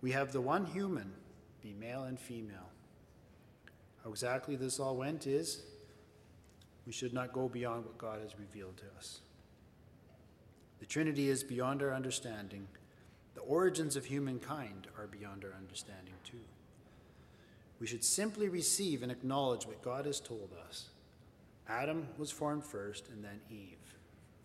We 0.00 0.10
have 0.10 0.32
the 0.32 0.40
one 0.40 0.66
human 0.66 1.12
be 1.62 1.74
male 1.78 2.02
and 2.02 2.18
female. 2.18 2.72
How 4.02 4.10
exactly 4.10 4.56
this 4.56 4.80
all 4.80 4.96
went 4.96 5.28
is 5.28 5.62
we 6.88 6.92
should 6.92 7.14
not 7.14 7.32
go 7.32 7.48
beyond 7.48 7.84
what 7.84 7.98
God 7.98 8.20
has 8.20 8.36
revealed 8.36 8.78
to 8.78 8.98
us. 8.98 9.20
The 10.80 10.86
Trinity 10.86 11.28
is 11.28 11.44
beyond 11.44 11.84
our 11.84 11.94
understanding. 11.94 12.66
The 13.36 13.42
origins 13.42 13.94
of 13.94 14.06
humankind 14.06 14.88
are 14.98 15.06
beyond 15.06 15.44
our 15.44 15.54
understanding, 15.56 16.14
too. 16.24 16.42
We 17.78 17.86
should 17.86 18.02
simply 18.02 18.48
receive 18.48 19.04
and 19.04 19.12
acknowledge 19.12 19.68
what 19.68 19.82
God 19.82 20.04
has 20.06 20.18
told 20.18 20.50
us. 20.68 20.88
Adam 21.68 22.06
was 22.18 22.30
formed 22.30 22.64
first, 22.64 23.08
and 23.08 23.24
then 23.24 23.40
Eve. 23.50 23.96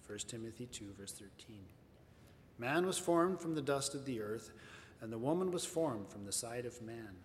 1 0.07 0.19
Timothy 0.27 0.65
2, 0.65 0.85
verse 0.97 1.11
13. 1.11 1.57
Man 2.57 2.85
was 2.85 2.97
formed 2.97 3.39
from 3.39 3.55
the 3.55 3.61
dust 3.61 3.95
of 3.95 4.05
the 4.05 4.21
earth, 4.21 4.51
and 5.01 5.11
the 5.11 5.17
woman 5.17 5.51
was 5.51 5.65
formed 5.65 6.09
from 6.09 6.25
the 6.25 6.31
side 6.31 6.65
of 6.65 6.81
man. 6.81 7.15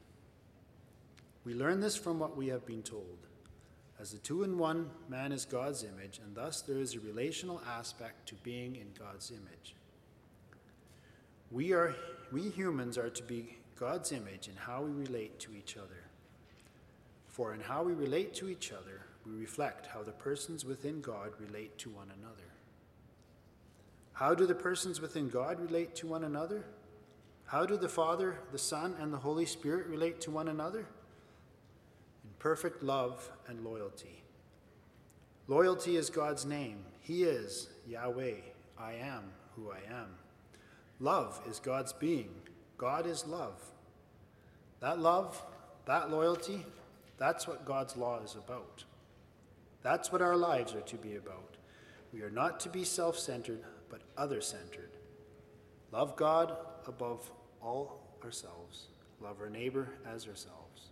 We 1.44 1.54
learn 1.54 1.80
this 1.80 1.96
from 1.96 2.18
what 2.18 2.36
we 2.36 2.48
have 2.48 2.66
been 2.66 2.82
told. 2.82 3.26
As 3.98 4.12
the 4.12 4.18
two 4.18 4.42
in 4.42 4.58
one, 4.58 4.90
man 5.08 5.32
is 5.32 5.44
God's 5.44 5.82
image, 5.82 6.20
and 6.24 6.34
thus 6.34 6.60
there 6.60 6.78
is 6.78 6.94
a 6.94 7.00
relational 7.00 7.62
aspect 7.66 8.28
to 8.28 8.34
being 8.36 8.76
in 8.76 8.88
God's 8.98 9.30
image. 9.30 9.74
We, 11.50 11.72
are, 11.72 11.94
we 12.32 12.50
humans 12.50 12.98
are 12.98 13.10
to 13.10 13.22
be 13.22 13.56
God's 13.76 14.12
image 14.12 14.48
in 14.48 14.56
how 14.56 14.82
we 14.82 14.90
relate 14.90 15.38
to 15.40 15.54
each 15.54 15.76
other. 15.76 16.04
For 17.28 17.54
in 17.54 17.60
how 17.60 17.82
we 17.82 17.92
relate 17.92 18.34
to 18.34 18.48
each 18.48 18.72
other, 18.72 19.02
we 19.26 19.38
reflect 19.40 19.86
how 19.86 20.02
the 20.02 20.12
persons 20.12 20.64
within 20.64 21.00
God 21.00 21.32
relate 21.40 21.76
to 21.78 21.90
one 21.90 22.10
another. 22.18 22.42
How 24.12 24.34
do 24.34 24.46
the 24.46 24.54
persons 24.54 25.00
within 25.00 25.28
God 25.28 25.60
relate 25.60 25.94
to 25.96 26.06
one 26.06 26.24
another? 26.24 26.64
How 27.46 27.66
do 27.66 27.76
the 27.76 27.88
Father, 27.88 28.38
the 28.52 28.58
Son, 28.58 28.94
and 29.00 29.12
the 29.12 29.18
Holy 29.18 29.46
Spirit 29.46 29.86
relate 29.88 30.20
to 30.22 30.30
one 30.30 30.48
another? 30.48 30.80
In 30.80 32.30
perfect 32.38 32.82
love 32.82 33.30
and 33.46 33.64
loyalty. 33.64 34.22
Loyalty 35.48 35.96
is 35.96 36.10
God's 36.10 36.44
name. 36.44 36.84
He 37.00 37.24
is 37.24 37.68
Yahweh. 37.86 38.36
I 38.78 38.92
am 38.94 39.24
who 39.54 39.70
I 39.70 39.92
am. 39.92 40.08
Love 40.98 41.40
is 41.48 41.58
God's 41.58 41.92
being. 41.92 42.30
God 42.78 43.06
is 43.06 43.26
love. 43.26 43.60
That 44.80 44.98
love, 44.98 45.40
that 45.86 46.10
loyalty, 46.10 46.64
that's 47.18 47.46
what 47.46 47.64
God's 47.64 47.96
law 47.96 48.20
is 48.24 48.34
about. 48.34 48.84
That's 49.86 50.10
what 50.10 50.20
our 50.20 50.36
lives 50.36 50.74
are 50.74 50.80
to 50.80 50.96
be 50.96 51.14
about. 51.14 51.58
We 52.12 52.22
are 52.22 52.30
not 52.30 52.58
to 52.58 52.68
be 52.68 52.82
self 52.82 53.16
centered, 53.16 53.62
but 53.88 54.00
other 54.18 54.40
centered. 54.40 54.90
Love 55.92 56.16
God 56.16 56.56
above 56.88 57.30
all 57.62 58.18
ourselves, 58.24 58.88
love 59.20 59.36
our 59.40 59.48
neighbor 59.48 59.90
as 60.04 60.26
ourselves. 60.26 60.90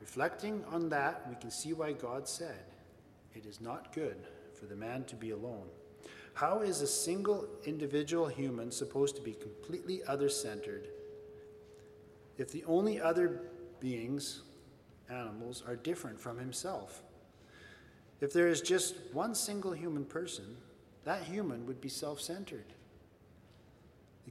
Reflecting 0.00 0.64
on 0.70 0.88
that, 0.90 1.28
we 1.28 1.34
can 1.34 1.50
see 1.50 1.72
why 1.72 1.90
God 1.90 2.28
said, 2.28 2.62
It 3.34 3.44
is 3.44 3.60
not 3.60 3.92
good 3.92 4.18
for 4.54 4.66
the 4.66 4.76
man 4.76 5.02
to 5.06 5.16
be 5.16 5.32
alone. 5.32 5.66
How 6.34 6.60
is 6.60 6.82
a 6.82 6.86
single 6.86 7.48
individual 7.64 8.28
human 8.28 8.70
supposed 8.70 9.16
to 9.16 9.22
be 9.22 9.32
completely 9.32 10.00
other 10.04 10.28
centered 10.28 10.86
if 12.38 12.52
the 12.52 12.62
only 12.66 13.00
other 13.00 13.50
beings, 13.80 14.42
animals, 15.08 15.64
are 15.66 15.74
different 15.74 16.20
from 16.20 16.38
himself? 16.38 17.02
If 18.20 18.32
there 18.32 18.48
is 18.48 18.60
just 18.60 18.94
one 19.12 19.34
single 19.34 19.72
human 19.72 20.04
person, 20.04 20.56
that 21.04 21.22
human 21.22 21.66
would 21.66 21.80
be 21.80 21.88
self 21.88 22.20
centered. 22.20 22.66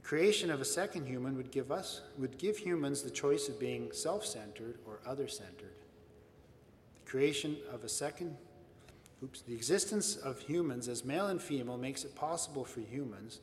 creation 0.00 0.50
of 0.50 0.60
a 0.60 0.64
second 0.64 1.06
human 1.06 1.36
would 1.36 1.50
give 1.50 1.70
us 1.70 2.00
would 2.18 2.38
give 2.38 2.56
humans 2.56 3.02
the 3.02 3.10
choice 3.10 3.48
of 3.48 3.60
being 3.60 3.92
self-centered 3.92 4.78
or 4.86 5.00
other-centered. 5.04 5.74
The 7.04 7.10
creation 7.10 7.56
of 7.70 7.84
a 7.84 7.88
second 7.88 8.36
oops, 9.22 9.42
the 9.42 9.54
existence 9.54 10.16
of 10.16 10.40
humans 10.40 10.88
as 10.88 11.04
male 11.04 11.26
and 11.26 11.40
female 11.40 11.76
makes 11.76 12.04
it 12.04 12.14
possible 12.14 12.64
for 12.64 12.80
humans 12.80 13.40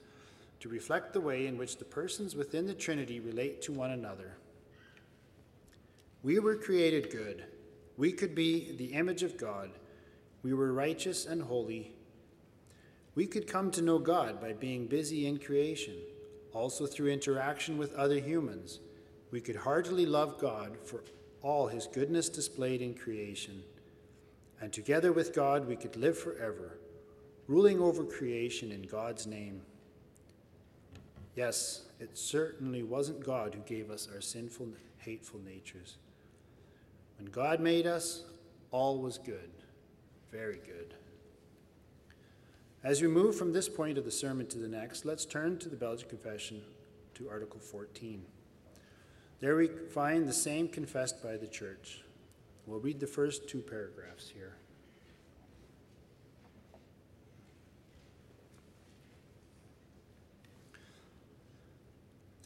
to 0.60 0.70
reflect 0.70 1.14
the 1.14 1.22
way 1.22 1.46
in 1.46 1.58
which 1.58 1.78
the 1.78 1.86
persons 1.86 2.36
within 2.36 2.66
the 2.66 2.74
Trinity 2.74 3.20
relate 3.20 3.62
to 3.62 3.72
one 3.72 3.92
another. 3.92 4.38
We 6.24 6.40
were 6.40 6.56
created 6.56 7.12
good. 7.12 7.46
We 7.98 8.12
could 8.12 8.34
be 8.34 8.76
the 8.78 8.94
image 8.94 9.22
of 9.22 9.38
God. 9.38 9.70
We 10.44 10.54
were 10.54 10.72
righteous 10.74 11.26
and 11.26 11.42
holy. 11.42 11.94
We 13.16 13.26
could 13.26 13.48
come 13.48 13.72
to 13.72 13.82
know 13.82 14.00
God 14.00 14.40
by 14.40 14.54
being 14.54 14.88
busy 14.88 15.26
in 15.26 15.40
creation 15.40 15.96
also 16.58 16.88
through 16.88 17.12
interaction 17.12 17.78
with 17.78 17.94
other 17.94 18.20
humans, 18.20 18.80
we 19.32 19.40
could 19.40 19.56
heartily 19.56 20.06
love 20.06 20.40
God 20.40 20.76
for 20.84 21.04
all 21.44 21.68
his 21.68 21.86
goodness 21.88 22.30
displayed 22.30 22.82
in 22.82 22.96
creation. 22.96 23.62
And 24.60 24.74
together 24.74 25.14
with 25.14 25.36
God, 25.36 25.68
we 25.68 25.76
could 25.76 25.96
live 25.96 26.18
forever, 26.18 26.80
ruling 27.48 27.80
over 27.80 28.04
creation 28.04 28.72
in 28.72 28.82
God's 28.82 29.28
name. 29.28 29.62
Yes, 31.36 31.84
it 32.00 32.18
certainly 32.18 32.82
wasn't 32.82 33.24
God 33.24 33.54
who 33.54 33.62
gave 33.62 33.92
us 33.92 34.10
our 34.12 34.22
sinful, 34.22 34.70
hateful 34.98 35.40
natures. 35.46 35.98
When 37.20 37.28
God 37.28 37.60
made 37.60 37.86
us, 37.86 38.24
all 38.72 39.00
was 39.00 39.20
good, 39.20 39.52
very 40.38 40.60
good. 40.68 40.94
As 42.84 43.02
we 43.02 43.08
move 43.08 43.36
from 43.36 43.54
this 43.54 43.68
point 43.68 43.98
of 43.98 44.06
the 44.06 44.12
sermon 44.12 44.46
to 44.48 44.60
the 44.60 44.68
next, 44.68 45.04
let's 45.04 45.26
turn 45.26 45.58
to 45.58 45.68
the 45.68 45.76
Belgian 45.76 46.08
Confession 46.10 46.62
to 47.16 47.28
Article 47.28 47.60
14. 47.60 48.24
There 49.40 49.56
we 49.56 49.68
find 49.68 50.28
the 50.28 50.34
same 50.34 50.68
confessed 50.68 51.24
by 51.24 51.38
the 51.38 51.48
Church. 51.48 52.04
We'll 52.68 52.80
read 52.80 53.00
the 53.00 53.08
first 53.08 53.50
two 53.50 53.62
paragraphs 53.62 54.30
here. 54.30 54.58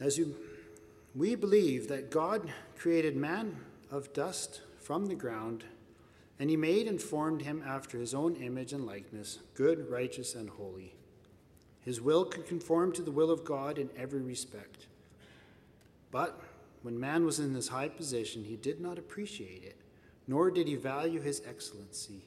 As 0.00 0.16
you, 0.16 0.34
we 1.14 1.34
believe 1.34 1.88
that 1.88 2.10
God 2.10 2.50
created 2.74 3.16
man 3.16 3.58
of 3.90 4.14
dust 4.14 4.62
from 4.80 5.08
the 5.08 5.14
ground 5.14 5.64
and 6.42 6.50
he 6.50 6.56
made 6.56 6.88
and 6.88 7.00
formed 7.00 7.42
him 7.42 7.62
after 7.64 8.00
his 8.00 8.12
own 8.12 8.34
image 8.34 8.72
and 8.72 8.84
likeness, 8.84 9.38
good, 9.54 9.88
righteous, 9.88 10.34
and 10.34 10.50
holy. 10.50 10.92
His 11.82 12.00
will 12.00 12.24
could 12.24 12.48
conform 12.48 12.90
to 12.94 13.02
the 13.02 13.12
will 13.12 13.30
of 13.30 13.44
God 13.44 13.78
in 13.78 13.88
every 13.96 14.22
respect. 14.22 14.88
But 16.10 16.40
when 16.82 16.98
man 16.98 17.24
was 17.24 17.38
in 17.38 17.52
this 17.52 17.68
high 17.68 17.90
position, 17.90 18.42
he 18.42 18.56
did 18.56 18.80
not 18.80 18.98
appreciate 18.98 19.62
it, 19.62 19.76
nor 20.26 20.50
did 20.50 20.66
he 20.66 20.74
value 20.74 21.20
his 21.20 21.42
excellency. 21.48 22.24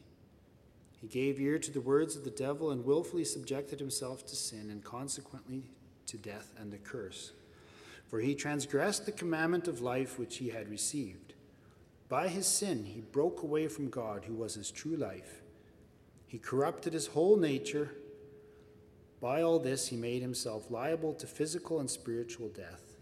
He 1.01 1.07
gave 1.07 1.41
ear 1.41 1.59
to 1.59 1.71
the 1.71 1.81
words 1.81 2.15
of 2.15 2.23
the 2.23 2.29
devil 2.29 2.71
and 2.71 2.85
willfully 2.85 3.25
subjected 3.25 3.81
himself 3.81 4.25
to 4.27 4.35
sin 4.37 4.69
and 4.69 4.81
consequently 4.81 5.65
to 6.07 6.15
death 6.15 6.53
and 6.57 6.71
the 6.71 6.77
curse. 6.77 7.33
For 8.07 8.21
he 8.21 8.33
transgressed 8.33 9.05
the 9.05 9.11
commandment 9.11 9.67
of 9.67 9.81
life 9.81 10.17
which 10.17 10.37
he 10.37 10.51
had 10.51 10.69
received. 10.69 11.33
By 12.07 12.27
his 12.27 12.45
sin, 12.45 12.85
he 12.85 13.01
broke 13.01 13.41
away 13.41 13.67
from 13.67 13.89
God, 13.89 14.25
who 14.25 14.35
was 14.35 14.53
his 14.53 14.69
true 14.69 14.95
life. 14.95 15.41
He 16.27 16.37
corrupted 16.37 16.93
his 16.93 17.07
whole 17.07 17.37
nature. 17.37 17.91
By 19.19 19.41
all 19.41 19.57
this, 19.57 19.87
he 19.87 19.95
made 19.95 20.21
himself 20.21 20.69
liable 20.69 21.13
to 21.15 21.25
physical 21.25 21.79
and 21.79 21.89
spiritual 21.89 22.49
death. 22.49 22.97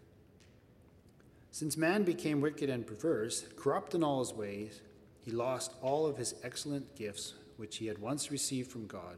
Since 1.51 1.77
man 1.77 2.03
became 2.03 2.41
wicked 2.41 2.69
and 2.69 2.87
perverse, 2.87 3.45
corrupt 3.57 3.93
in 3.93 4.03
all 4.03 4.19
his 4.19 4.33
ways, 4.33 4.81
he 5.21 5.31
lost 5.31 5.73
all 5.81 6.05
of 6.05 6.17
his 6.17 6.35
excellent 6.43 6.95
gifts 6.95 7.33
which 7.57 7.77
he 7.77 7.87
had 7.87 7.99
once 7.99 8.31
received 8.31 8.71
from 8.71 8.87
God. 8.87 9.17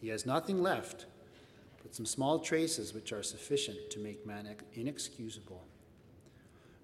He 0.00 0.08
has 0.08 0.26
nothing 0.26 0.62
left 0.62 1.06
but 1.82 1.94
some 1.94 2.06
small 2.06 2.38
traces 2.38 2.94
which 2.94 3.12
are 3.12 3.22
sufficient 3.22 3.90
to 3.90 3.98
make 3.98 4.26
man 4.26 4.48
inexcusable. 4.74 5.62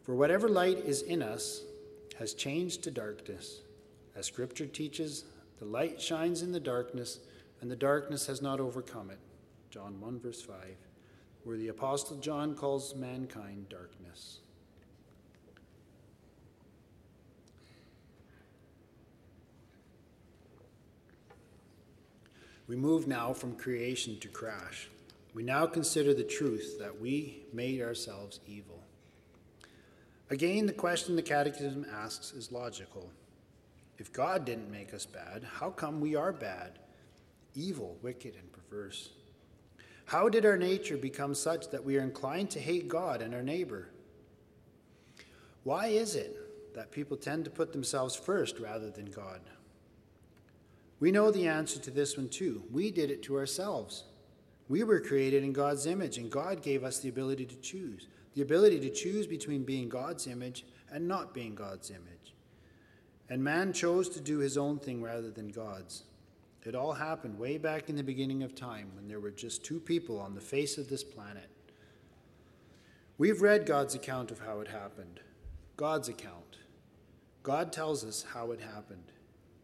For 0.02 0.14
whatever 0.14 0.48
light 0.48 0.78
is 0.78 1.02
in 1.02 1.22
us 1.22 1.62
has 2.18 2.34
changed 2.34 2.82
to 2.82 2.90
darkness. 2.90 3.60
As 4.16 4.26
Scripture 4.26 4.66
teaches, 4.66 5.24
the 5.58 5.64
light 5.64 6.00
shines 6.00 6.42
in 6.42 6.52
the 6.52 6.60
darkness, 6.60 7.20
and 7.60 7.70
the 7.70 7.76
darkness 7.76 8.26
has 8.26 8.42
not 8.42 8.60
overcome 8.60 9.10
it. 9.10 9.18
John 9.70 10.00
1, 10.00 10.20
verse 10.20 10.42
5, 10.42 10.56
where 11.44 11.56
the 11.56 11.68
Apostle 11.68 12.16
John 12.16 12.54
calls 12.54 12.94
mankind 12.94 13.68
darkness. 13.68 14.40
We 22.66 22.76
move 22.76 23.06
now 23.06 23.32
from 23.32 23.56
creation 23.56 24.18
to 24.20 24.28
crash. 24.28 24.88
We 25.34 25.42
now 25.42 25.66
consider 25.66 26.12
the 26.12 26.24
truth 26.24 26.78
that 26.78 27.00
we 27.00 27.44
made 27.52 27.80
ourselves 27.80 28.40
evil. 28.46 28.82
Again, 30.30 30.66
the 30.66 30.72
question 30.72 31.16
the 31.16 31.22
Catechism 31.22 31.86
asks 31.90 32.32
is 32.32 32.52
logical. 32.52 33.10
If 33.96 34.12
God 34.12 34.44
didn't 34.44 34.70
make 34.70 34.92
us 34.92 35.06
bad, 35.06 35.42
how 35.42 35.70
come 35.70 36.00
we 36.00 36.14
are 36.14 36.32
bad, 36.32 36.78
evil, 37.54 37.96
wicked, 38.02 38.34
and 38.34 38.52
perverse? 38.52 39.10
How 40.04 40.28
did 40.28 40.44
our 40.44 40.56
nature 40.56 40.96
become 40.96 41.34
such 41.34 41.70
that 41.70 41.84
we 41.84 41.96
are 41.96 42.02
inclined 42.02 42.50
to 42.50 42.60
hate 42.60 42.88
God 42.88 43.22
and 43.22 43.34
our 43.34 43.42
neighbor? 43.42 43.88
Why 45.64 45.86
is 45.86 46.14
it 46.14 46.74
that 46.74 46.92
people 46.92 47.16
tend 47.16 47.44
to 47.46 47.50
put 47.50 47.72
themselves 47.72 48.14
first 48.14 48.58
rather 48.58 48.90
than 48.90 49.06
God? 49.06 49.40
We 51.00 51.10
know 51.10 51.30
the 51.30 51.46
answer 51.46 51.80
to 51.80 51.90
this 51.90 52.16
one 52.16 52.28
too. 52.28 52.62
We 52.70 52.90
did 52.90 53.10
it 53.10 53.22
to 53.24 53.36
ourselves. 53.36 54.04
We 54.68 54.82
were 54.82 55.00
created 55.00 55.42
in 55.42 55.52
God's 55.52 55.86
image, 55.86 56.18
and 56.18 56.30
God 56.30 56.62
gave 56.62 56.84
us 56.84 56.98
the 56.98 57.08
ability 57.08 57.46
to 57.46 57.56
choose 57.56 58.06
the 58.38 58.44
ability 58.44 58.78
to 58.78 58.88
choose 58.88 59.26
between 59.26 59.64
being 59.64 59.88
God's 59.88 60.28
image 60.28 60.64
and 60.92 61.08
not 61.08 61.34
being 61.34 61.56
God's 61.56 61.90
image. 61.90 62.36
And 63.28 63.42
man 63.42 63.72
chose 63.72 64.08
to 64.10 64.20
do 64.20 64.38
his 64.38 64.56
own 64.56 64.78
thing 64.78 65.02
rather 65.02 65.28
than 65.28 65.48
God's. 65.48 66.04
It 66.64 66.76
all 66.76 66.92
happened 66.92 67.36
way 67.36 67.58
back 67.58 67.88
in 67.88 67.96
the 67.96 68.02
beginning 68.04 68.44
of 68.44 68.54
time 68.54 68.92
when 68.94 69.08
there 69.08 69.18
were 69.18 69.32
just 69.32 69.64
two 69.64 69.80
people 69.80 70.20
on 70.20 70.36
the 70.36 70.40
face 70.40 70.78
of 70.78 70.88
this 70.88 71.02
planet. 71.02 71.50
We've 73.16 73.42
read 73.42 73.66
God's 73.66 73.96
account 73.96 74.30
of 74.30 74.38
how 74.38 74.60
it 74.60 74.68
happened. 74.68 75.18
God's 75.76 76.08
account. 76.08 76.58
God 77.42 77.72
tells 77.72 78.04
us 78.04 78.24
how 78.34 78.52
it 78.52 78.60
happened. 78.60 79.10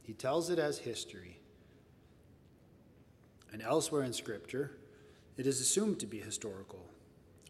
He 0.02 0.14
tells 0.14 0.50
it 0.50 0.58
as 0.58 0.78
history. 0.78 1.38
And 3.52 3.62
elsewhere 3.62 4.02
in 4.02 4.12
Scripture, 4.12 4.72
it 5.36 5.46
is 5.46 5.60
assumed 5.60 6.00
to 6.00 6.06
be 6.06 6.18
historical. 6.18 6.88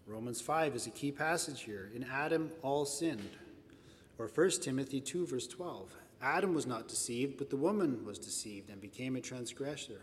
Romans 0.06 0.40
5 0.40 0.74
is 0.74 0.86
a 0.86 0.90
key 0.90 1.10
passage 1.10 1.62
here. 1.62 1.90
In 1.94 2.04
Adam, 2.04 2.50
all 2.62 2.84
sinned. 2.84 3.30
Or 4.18 4.28
1 4.28 4.50
Timothy 4.62 5.00
2, 5.00 5.26
verse 5.26 5.46
12. 5.46 5.94
Adam 6.20 6.54
was 6.54 6.66
not 6.66 6.88
deceived, 6.88 7.38
but 7.38 7.48
the 7.48 7.56
woman 7.56 8.04
was 8.04 8.18
deceived 8.18 8.68
and 8.68 8.80
became 8.80 9.16
a 9.16 9.20
transgressor. 9.20 10.02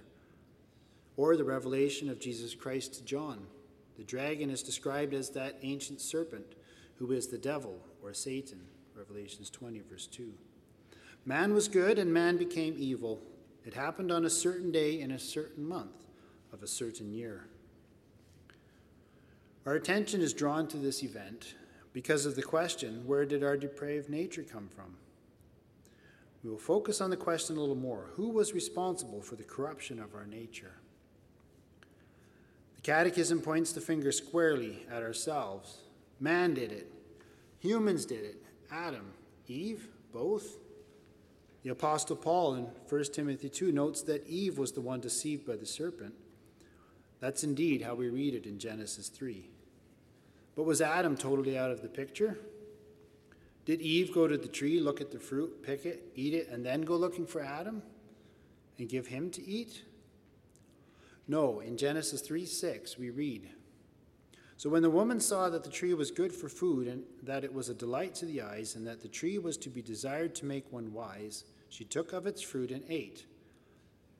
Or 1.17 1.37
the 1.37 1.43
revelation 1.43 2.09
of 2.09 2.19
Jesus 2.19 2.55
Christ 2.55 2.95
to 2.95 3.03
John. 3.03 3.45
The 3.97 4.03
dragon 4.03 4.49
is 4.49 4.63
described 4.63 5.13
as 5.13 5.29
that 5.31 5.59
ancient 5.61 6.01
serpent 6.01 6.55
who 6.95 7.11
is 7.11 7.27
the 7.27 7.37
devil 7.37 7.79
or 8.03 8.13
Satan. 8.13 8.61
Revelations 8.95 9.51
20, 9.51 9.81
verse 9.89 10.07
2. 10.07 10.33
Man 11.25 11.53
was 11.53 11.67
good 11.67 11.99
and 11.99 12.11
man 12.11 12.37
became 12.37 12.75
evil. 12.77 13.21
It 13.63 13.75
happened 13.75 14.11
on 14.11 14.25
a 14.25 14.29
certain 14.29 14.71
day 14.71 14.99
in 14.99 15.11
a 15.11 15.19
certain 15.19 15.63
month 15.63 16.07
of 16.51 16.63
a 16.63 16.67
certain 16.67 17.13
year. 17.13 17.45
Our 19.65 19.75
attention 19.75 20.21
is 20.21 20.33
drawn 20.33 20.67
to 20.69 20.77
this 20.77 21.03
event 21.03 21.53
because 21.93 22.25
of 22.25 22.35
the 22.35 22.41
question 22.41 23.03
where 23.05 23.25
did 23.25 23.43
our 23.43 23.55
depraved 23.55 24.09
nature 24.09 24.43
come 24.43 24.67
from? 24.67 24.95
We 26.43 26.49
will 26.49 26.57
focus 26.57 27.01
on 27.01 27.11
the 27.11 27.17
question 27.17 27.57
a 27.57 27.59
little 27.59 27.75
more 27.75 28.09
who 28.13 28.29
was 28.29 28.53
responsible 28.53 29.21
for 29.21 29.35
the 29.35 29.43
corruption 29.43 29.99
of 29.99 30.15
our 30.15 30.25
nature? 30.25 30.73
The 32.75 32.81
Catechism 32.81 33.41
points 33.41 33.71
the 33.71 33.81
finger 33.81 34.11
squarely 34.11 34.87
at 34.89 35.03
ourselves. 35.03 35.77
Man 36.19 36.55
did 36.55 36.71
it, 36.71 36.91
humans 37.59 38.05
did 38.05 38.23
it. 38.23 38.43
Adam, 38.71 39.13
Eve, 39.47 39.89
both. 40.11 40.57
The 41.63 41.69
Apostle 41.69 42.15
Paul 42.15 42.55
in 42.55 42.63
1 42.89 43.03
Timothy 43.13 43.47
2 43.47 43.71
notes 43.71 44.01
that 44.03 44.25
Eve 44.25 44.57
was 44.57 44.71
the 44.71 44.81
one 44.81 44.99
deceived 44.99 45.45
by 45.45 45.55
the 45.55 45.65
serpent. 45.67 46.15
That's 47.19 47.43
indeed 47.43 47.83
how 47.83 47.93
we 47.93 48.09
read 48.09 48.33
it 48.33 48.47
in 48.47 48.57
Genesis 48.57 49.09
3. 49.09 49.50
But 50.55 50.63
was 50.63 50.81
Adam 50.81 51.15
totally 51.15 51.57
out 51.57 51.71
of 51.71 51.81
the 51.81 51.87
picture? 51.87 52.37
Did 53.65 53.81
Eve 53.81 54.13
go 54.13 54.27
to 54.27 54.37
the 54.37 54.47
tree, 54.47 54.79
look 54.79 55.01
at 55.01 55.11
the 55.11 55.19
fruit, 55.19 55.63
pick 55.63 55.85
it, 55.85 56.11
eat 56.15 56.33
it, 56.33 56.49
and 56.49 56.65
then 56.65 56.81
go 56.81 56.95
looking 56.95 57.27
for 57.27 57.41
Adam 57.41 57.83
and 58.77 58.89
give 58.89 59.07
him 59.07 59.29
to 59.31 59.47
eat? 59.47 59.83
No, 61.27 61.59
in 61.59 61.77
Genesis 61.77 62.21
3 62.21 62.45
6, 62.45 62.97
we 62.97 63.11
read 63.11 63.49
So 64.57 64.69
when 64.69 64.81
the 64.81 64.89
woman 64.89 65.19
saw 65.19 65.49
that 65.49 65.63
the 65.63 65.69
tree 65.69 65.93
was 65.93 66.11
good 66.11 66.33
for 66.33 66.49
food, 66.49 66.87
and 66.87 67.03
that 67.23 67.43
it 67.43 67.53
was 67.53 67.69
a 67.69 67.73
delight 67.73 68.15
to 68.15 68.25
the 68.25 68.41
eyes, 68.41 68.75
and 68.75 68.85
that 68.87 69.01
the 69.01 69.07
tree 69.07 69.37
was 69.37 69.57
to 69.57 69.69
be 69.69 69.81
desired 69.81 70.33
to 70.35 70.45
make 70.45 70.71
one 70.71 70.91
wise, 70.91 71.45
she 71.69 71.85
took 71.85 72.11
of 72.11 72.25
its 72.27 72.41
fruit 72.41 72.71
and 72.71 72.83
ate. 72.89 73.25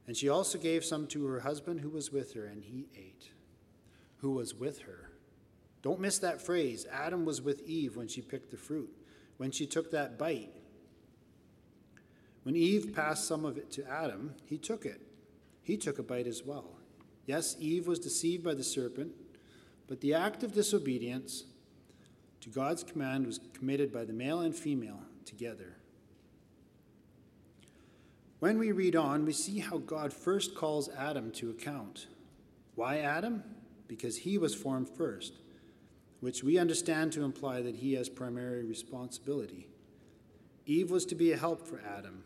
And 0.08 0.16
she 0.16 0.30
also 0.30 0.58
gave 0.58 0.86
some 0.86 1.08
to 1.08 1.26
her 1.26 1.42
husband 1.42 1.82
who 1.82 1.90
was 1.90 2.12
with 2.12 2.34
her, 2.34 2.46
and 2.46 2.64
he 2.64 2.88
ate. 2.96 3.32
Who 4.18 4.32
was 4.32 4.54
with 4.54 4.80
her? 4.84 5.11
Don't 5.82 6.00
miss 6.00 6.20
that 6.20 6.42
phrase. 6.42 6.86
Adam 6.92 7.26
was 7.26 7.42
with 7.42 7.62
Eve 7.68 7.98
when 7.98 8.08
she 8.08 8.22
picked 8.22 8.52
the 8.52 8.58
fruit, 8.58 8.90
when 9.38 9.52
she 9.52 9.66
took 9.66 9.92
that 9.92 10.18
bite. 10.18 10.52
When 12.44 12.56
Eve 12.56 12.94
passed 12.96 13.28
some 13.28 13.46
of 13.46 13.58
it 13.58 13.72
to 13.72 13.90
Adam, 13.90 14.36
he 14.46 14.58
took 14.58 14.86
it. 14.86 15.02
He 15.64 15.78
took 15.78 16.00
a 16.00 16.04
bite 16.04 16.28
as 16.28 16.44
well. 16.44 16.78
Yes, 17.26 17.56
Eve 17.60 17.88
was 17.88 18.00
deceived 18.00 18.44
by 18.44 18.56
the 18.56 18.64
serpent, 18.64 19.12
but 19.88 20.02
the 20.02 20.14
act 20.14 20.44
of 20.44 20.54
disobedience 20.54 21.46
to 22.42 22.50
God's 22.50 22.84
command 22.84 23.28
was 23.28 23.40
committed 23.54 23.94
by 23.94 24.06
the 24.06 24.14
male 24.14 24.42
and 24.42 24.56
female 24.56 25.00
together. 25.26 25.78
When 28.40 28.58
we 28.58 28.72
read 28.72 28.96
on, 28.96 29.24
we 29.24 29.34
see 29.34 29.60
how 29.60 29.78
God 29.78 30.12
first 30.12 30.56
calls 30.56 30.90
Adam 30.98 31.30
to 31.34 31.52
account. 31.52 32.08
Why 32.74 32.98
Adam? 33.00 33.44
Because 33.88 34.18
he 34.18 34.40
was 34.40 34.56
formed 34.56 34.90
first, 34.90 35.34
which 36.22 36.44
we 36.44 36.58
understand 36.58 37.12
to 37.12 37.24
imply 37.24 37.62
that 37.62 37.76
he 37.76 37.94
has 37.94 38.08
primary 38.08 38.64
responsibility. 38.64 39.68
Eve 40.66 40.90
was 40.90 41.06
to 41.06 41.16
be 41.16 41.32
a 41.32 41.38
help 41.38 41.68
for 41.68 41.82
Adam. 41.82 42.24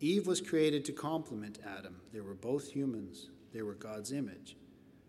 Eve 0.00 0.26
was 0.26 0.40
created 0.40 0.84
to 0.84 0.92
complement 0.92 1.58
Adam. 1.78 2.00
They 2.12 2.20
were 2.20 2.34
both 2.34 2.70
humans, 2.70 3.28
they 3.52 3.62
were 3.62 3.74
God's 3.74 4.12
image, 4.12 4.56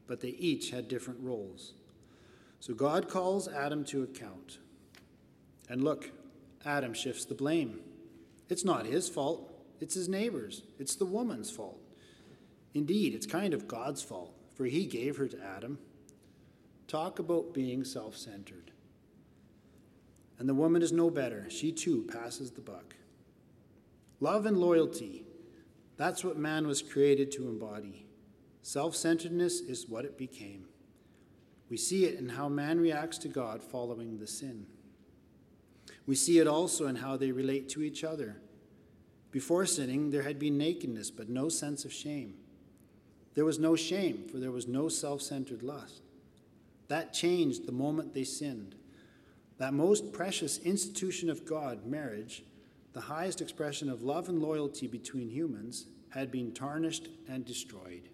but 0.08 0.20
they 0.20 0.30
each 0.30 0.72
had 0.72 0.88
different 0.88 1.20
roles. 1.22 1.74
So 2.60 2.74
God 2.74 3.08
calls 3.08 3.48
Adam 3.48 3.86
to 3.86 4.04
account. 4.04 4.58
And 5.70 5.84
look, 5.84 6.12
Adam 6.66 6.94
shifts 6.94 7.26
the 7.26 7.36
blame. 7.36 7.80
It's 8.50 8.66
not 8.66 8.86
his 8.86 9.08
fault. 9.08 9.52
It's 9.80 9.94
his 9.94 10.10
neighbor's. 10.10 10.64
It's 10.80 10.96
the 10.96 11.06
woman's 11.06 11.52
fault. 11.52 11.80
Indeed, 12.74 13.14
it's 13.14 13.26
kind 13.26 13.54
of 13.54 13.68
God's 13.68 14.02
fault, 14.02 14.34
for 14.56 14.66
he 14.66 14.86
gave 14.86 15.18
her 15.18 15.28
to 15.28 15.44
Adam. 15.44 15.78
Talk 16.88 17.20
about 17.20 17.54
being 17.54 17.84
self 17.84 18.16
centered. 18.16 18.72
And 20.38 20.50
the 20.50 20.54
woman 20.54 20.82
is 20.82 20.92
no 20.92 21.10
better. 21.10 21.50
She 21.50 21.72
too 21.72 22.04
passes 22.12 22.52
the 22.52 22.62
buck. 22.62 22.96
Love 24.20 24.46
and 24.46 24.58
loyalty, 24.58 25.26
that's 25.98 26.24
what 26.24 26.38
man 26.38 26.68
was 26.68 26.82
created 26.82 27.32
to 27.34 27.48
embody. 27.48 28.06
Self 28.62 28.96
centeredness 28.96 29.62
is 29.62 29.88
what 29.88 30.06
it 30.06 30.18
became. 30.18 30.66
We 31.70 31.78
see 31.78 32.06
it 32.06 32.20
in 32.20 32.30
how 32.30 32.50
man 32.50 32.80
reacts 32.80 33.18
to 33.20 33.28
God 33.28 33.64
following 33.64 34.18
the 34.18 34.28
sin. 34.28 34.68
We 36.06 36.16
see 36.16 36.40
it 36.40 36.48
also 36.48 36.88
in 36.88 36.98
how 36.98 37.18
they 37.18 37.32
relate 37.32 37.70
to 37.70 37.82
each 37.82 38.04
other. 38.04 38.38
Before 39.32 39.66
sinning, 39.66 40.12
there 40.12 40.22
had 40.22 40.40
been 40.40 40.58
nakedness, 40.58 41.12
but 41.12 41.30
no 41.30 41.50
sense 41.50 41.84
of 41.84 41.92
shame. 41.92 42.36
There 43.34 43.46
was 43.46 43.60
no 43.60 43.76
shame, 43.76 44.26
for 44.32 44.38
there 44.38 44.52
was 44.52 44.68
no 44.68 44.88
self 44.88 45.22
centered 45.22 45.64
lust. 45.64 46.05
That 46.88 47.14
changed 47.14 47.66
the 47.66 47.72
moment 47.72 48.14
they 48.14 48.24
sinned. 48.24 48.76
That 49.58 49.74
most 49.74 50.12
precious 50.12 50.60
institution 50.60 51.30
of 51.30 51.46
God, 51.46 51.86
marriage, 51.86 52.44
the 52.94 53.02
highest 53.02 53.42
expression 53.42 53.90
of 53.90 54.04
love 54.04 54.30
and 54.30 54.42
loyalty 54.42 54.88
between 54.88 55.30
humans, 55.30 55.88
had 56.10 56.32
been 56.32 56.54
tarnished 56.54 57.10
and 57.28 57.46
destroyed. 57.46 58.10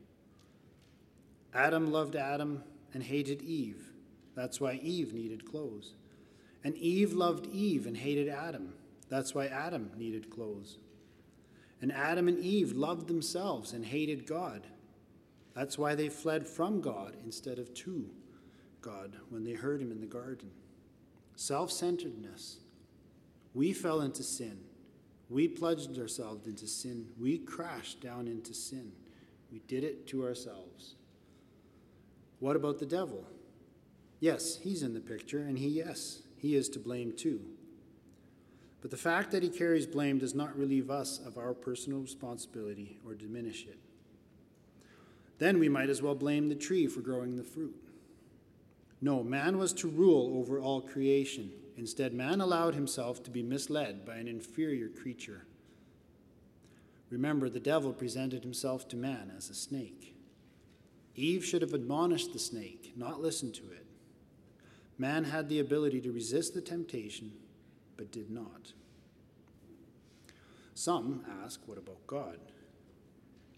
Adam 1.54 1.92
loved 1.92 2.16
Adam 2.16 2.64
and 2.94 3.04
hated 3.04 3.42
Eve. 3.42 3.92
That's 4.36 4.62
why 4.62 4.80
Eve 4.82 5.14
needed 5.14 5.46
clothes. 5.46 5.94
And 6.64 6.76
Eve 6.78 7.14
loved 7.14 7.48
Eve 7.48 7.86
and 7.86 7.98
hated 7.98 8.30
Adam. 8.30 8.74
That's 9.10 9.36
why 9.36 9.48
Adam 9.48 9.92
needed 9.98 10.30
clothes. 10.30 10.78
And 11.82 11.92
Adam 11.92 12.28
and 12.28 12.40
Eve 12.40 12.72
loved 12.72 13.08
themselves 13.08 13.74
and 13.74 13.86
hated 13.86 14.26
God. 14.26 14.68
That's 15.54 15.78
why 15.78 15.96
they 15.96 16.10
fled 16.10 16.48
from 16.48 16.80
God 16.80 17.16
instead 17.26 17.60
of 17.60 17.74
to 17.74 18.10
God 18.82 19.16
when 19.30 19.44
they 19.44 19.54
heard 19.54 19.82
him 19.82 19.92
in 19.92 20.02
the 20.02 20.08
garden. 20.08 20.52
Self 21.36 21.72
centeredness. 21.72 22.58
We 23.54 23.74
fell 23.74 24.02
into 24.02 24.24
sin. 24.24 24.60
We 25.30 25.48
plunged 25.48 25.98
ourselves 25.98 26.48
into 26.48 26.68
sin. 26.68 27.08
We 27.20 27.38
crashed 27.38 28.02
down 28.02 28.28
into 28.28 28.54
sin. 28.54 28.92
We 29.52 29.60
did 29.68 29.84
it 29.84 30.08
to 30.08 30.26
ourselves. 30.26 30.96
What 32.40 32.56
about 32.56 32.80
the 32.80 32.86
devil? 32.86 33.26
Yes, 34.20 34.58
he's 34.58 34.84
in 34.84 34.94
the 34.94 35.00
picture, 35.00 35.40
and 35.40 35.58
he, 35.58 35.68
yes, 35.68 36.22
he 36.38 36.56
is 36.56 36.70
to 36.70 36.80
blame 36.80 37.12
too. 37.12 37.42
But 38.82 38.92
the 38.92 38.98
fact 38.98 39.32
that 39.32 39.44
he 39.44 39.50
carries 39.50 39.86
blame 39.86 40.18
does 40.18 40.34
not 40.34 40.58
relieve 40.58 40.90
us 40.90 41.20
of 41.20 41.38
our 41.38 41.54
personal 41.54 42.00
responsibility 42.00 43.00
or 43.06 43.14
diminish 43.14 43.66
it. 43.66 43.78
Then 45.38 45.60
we 45.60 45.70
might 45.70 45.90
as 45.90 46.02
well 46.02 46.16
blame 46.16 46.50
the 46.50 46.56
tree 46.56 46.88
for 46.88 47.02
growing 47.02 47.36
the 47.36 47.44
fruit. 47.44 47.91
No, 49.02 49.24
man 49.24 49.58
was 49.58 49.74
to 49.74 49.88
rule 49.88 50.38
over 50.38 50.60
all 50.60 50.82
creation. 50.82 51.52
Instead, 51.76 52.14
man 52.14 52.40
allowed 52.40 52.76
himself 52.76 53.24
to 53.24 53.32
be 53.32 53.42
misled 53.42 54.06
by 54.06 54.18
an 54.18 54.28
inferior 54.28 54.88
creature. 54.88 55.46
Remember, 57.10 57.50
the 57.50 57.60
devil 57.60 57.92
presented 57.92 58.44
himself 58.44 58.88
to 58.90 58.96
man 58.96 59.32
as 59.36 59.50
a 59.50 59.56
snake. 59.56 60.16
Eve 61.16 61.44
should 61.44 61.62
have 61.62 61.74
admonished 61.74 62.32
the 62.32 62.40
snake, 62.40 62.94
not 62.96 63.22
listened 63.22 63.54
to 63.56 63.70
it. 63.72 63.86
Man 64.98 65.24
had 65.24 65.50
the 65.50 65.60
ability 65.60 66.00
to 66.02 66.12
resist 66.12 66.54
the 66.54 66.62
temptation, 66.62 67.34
but 67.98 68.12
did 68.12 68.30
not. 68.30 68.74
Some 70.74 71.26
ask, 71.44 71.60
what 71.66 71.78
about 71.78 72.06
God? 72.08 72.38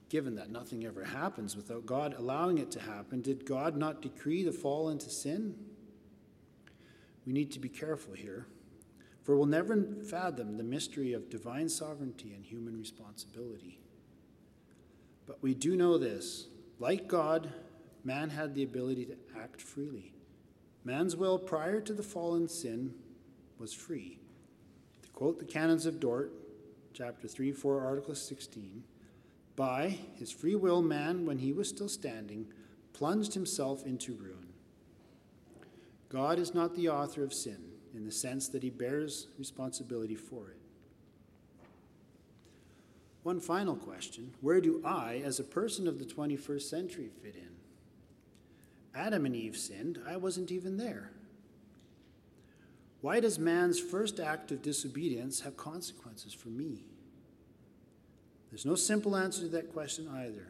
Given 0.09 0.35
that 0.35 0.51
nothing 0.51 0.85
ever 0.85 1.03
happens 1.03 1.55
without 1.55 1.85
God 1.85 2.15
allowing 2.17 2.57
it 2.57 2.69
to 2.71 2.79
happen, 2.79 3.21
did 3.21 3.45
God 3.45 3.75
not 3.75 4.01
decree 4.01 4.43
the 4.43 4.51
fall 4.51 4.89
into 4.89 5.09
sin? 5.09 5.55
We 7.25 7.33
need 7.33 7.51
to 7.53 7.59
be 7.59 7.69
careful 7.69 8.13
here, 8.13 8.47
for 9.23 9.35
we'll 9.35 9.45
never 9.45 9.81
fathom 10.07 10.57
the 10.57 10.63
mystery 10.63 11.13
of 11.13 11.29
divine 11.29 11.69
sovereignty 11.69 12.33
and 12.33 12.45
human 12.45 12.77
responsibility. 12.77 13.79
But 15.25 15.41
we 15.41 15.53
do 15.53 15.75
know 15.75 15.97
this 15.97 16.47
like 16.79 17.07
God, 17.07 17.51
man 18.03 18.29
had 18.29 18.53
the 18.53 18.63
ability 18.63 19.05
to 19.05 19.15
act 19.39 19.61
freely. 19.61 20.13
Man's 20.83 21.15
will 21.15 21.39
prior 21.39 21.79
to 21.79 21.93
the 21.93 22.03
fall 22.03 22.35
in 22.35 22.49
sin 22.49 22.93
was 23.57 23.73
free. 23.73 24.19
To 25.03 25.09
quote 25.11 25.39
the 25.39 25.45
Canons 25.45 25.85
of 25.85 25.99
Dort, 25.99 26.33
chapter 26.93 27.27
3, 27.27 27.53
4, 27.53 27.85
Article 27.85 28.15
16, 28.15 28.83
by 29.55 29.99
his 30.15 30.31
free 30.31 30.55
will, 30.55 30.81
man, 30.81 31.25
when 31.25 31.39
he 31.39 31.51
was 31.51 31.69
still 31.69 31.89
standing, 31.89 32.47
plunged 32.93 33.33
himself 33.33 33.85
into 33.85 34.13
ruin. 34.13 34.47
God 36.09 36.39
is 36.39 36.53
not 36.53 36.75
the 36.75 36.89
author 36.89 37.23
of 37.23 37.33
sin 37.33 37.57
in 37.93 38.05
the 38.05 38.11
sense 38.11 38.47
that 38.49 38.63
he 38.63 38.69
bears 38.69 39.27
responsibility 39.37 40.15
for 40.15 40.49
it. 40.49 40.57
One 43.23 43.39
final 43.39 43.75
question 43.75 44.33
Where 44.41 44.61
do 44.61 44.81
I, 44.85 45.21
as 45.23 45.39
a 45.39 45.43
person 45.43 45.87
of 45.87 45.99
the 45.99 46.05
21st 46.05 46.63
century, 46.63 47.09
fit 47.21 47.35
in? 47.35 47.49
Adam 48.95 49.25
and 49.25 49.35
Eve 49.35 49.57
sinned, 49.57 49.99
I 50.07 50.17
wasn't 50.17 50.51
even 50.51 50.77
there. 50.77 51.11
Why 53.01 53.19
does 53.19 53.39
man's 53.39 53.79
first 53.79 54.19
act 54.19 54.51
of 54.51 54.61
disobedience 54.61 55.41
have 55.41 55.57
consequences 55.57 56.33
for 56.33 56.49
me? 56.49 56.85
There's 58.53 58.67
no 58.67 58.75
simple 58.75 59.15
answer 59.15 59.41
to 59.41 59.47
that 59.47 59.73
question 59.73 60.07
either. 60.07 60.47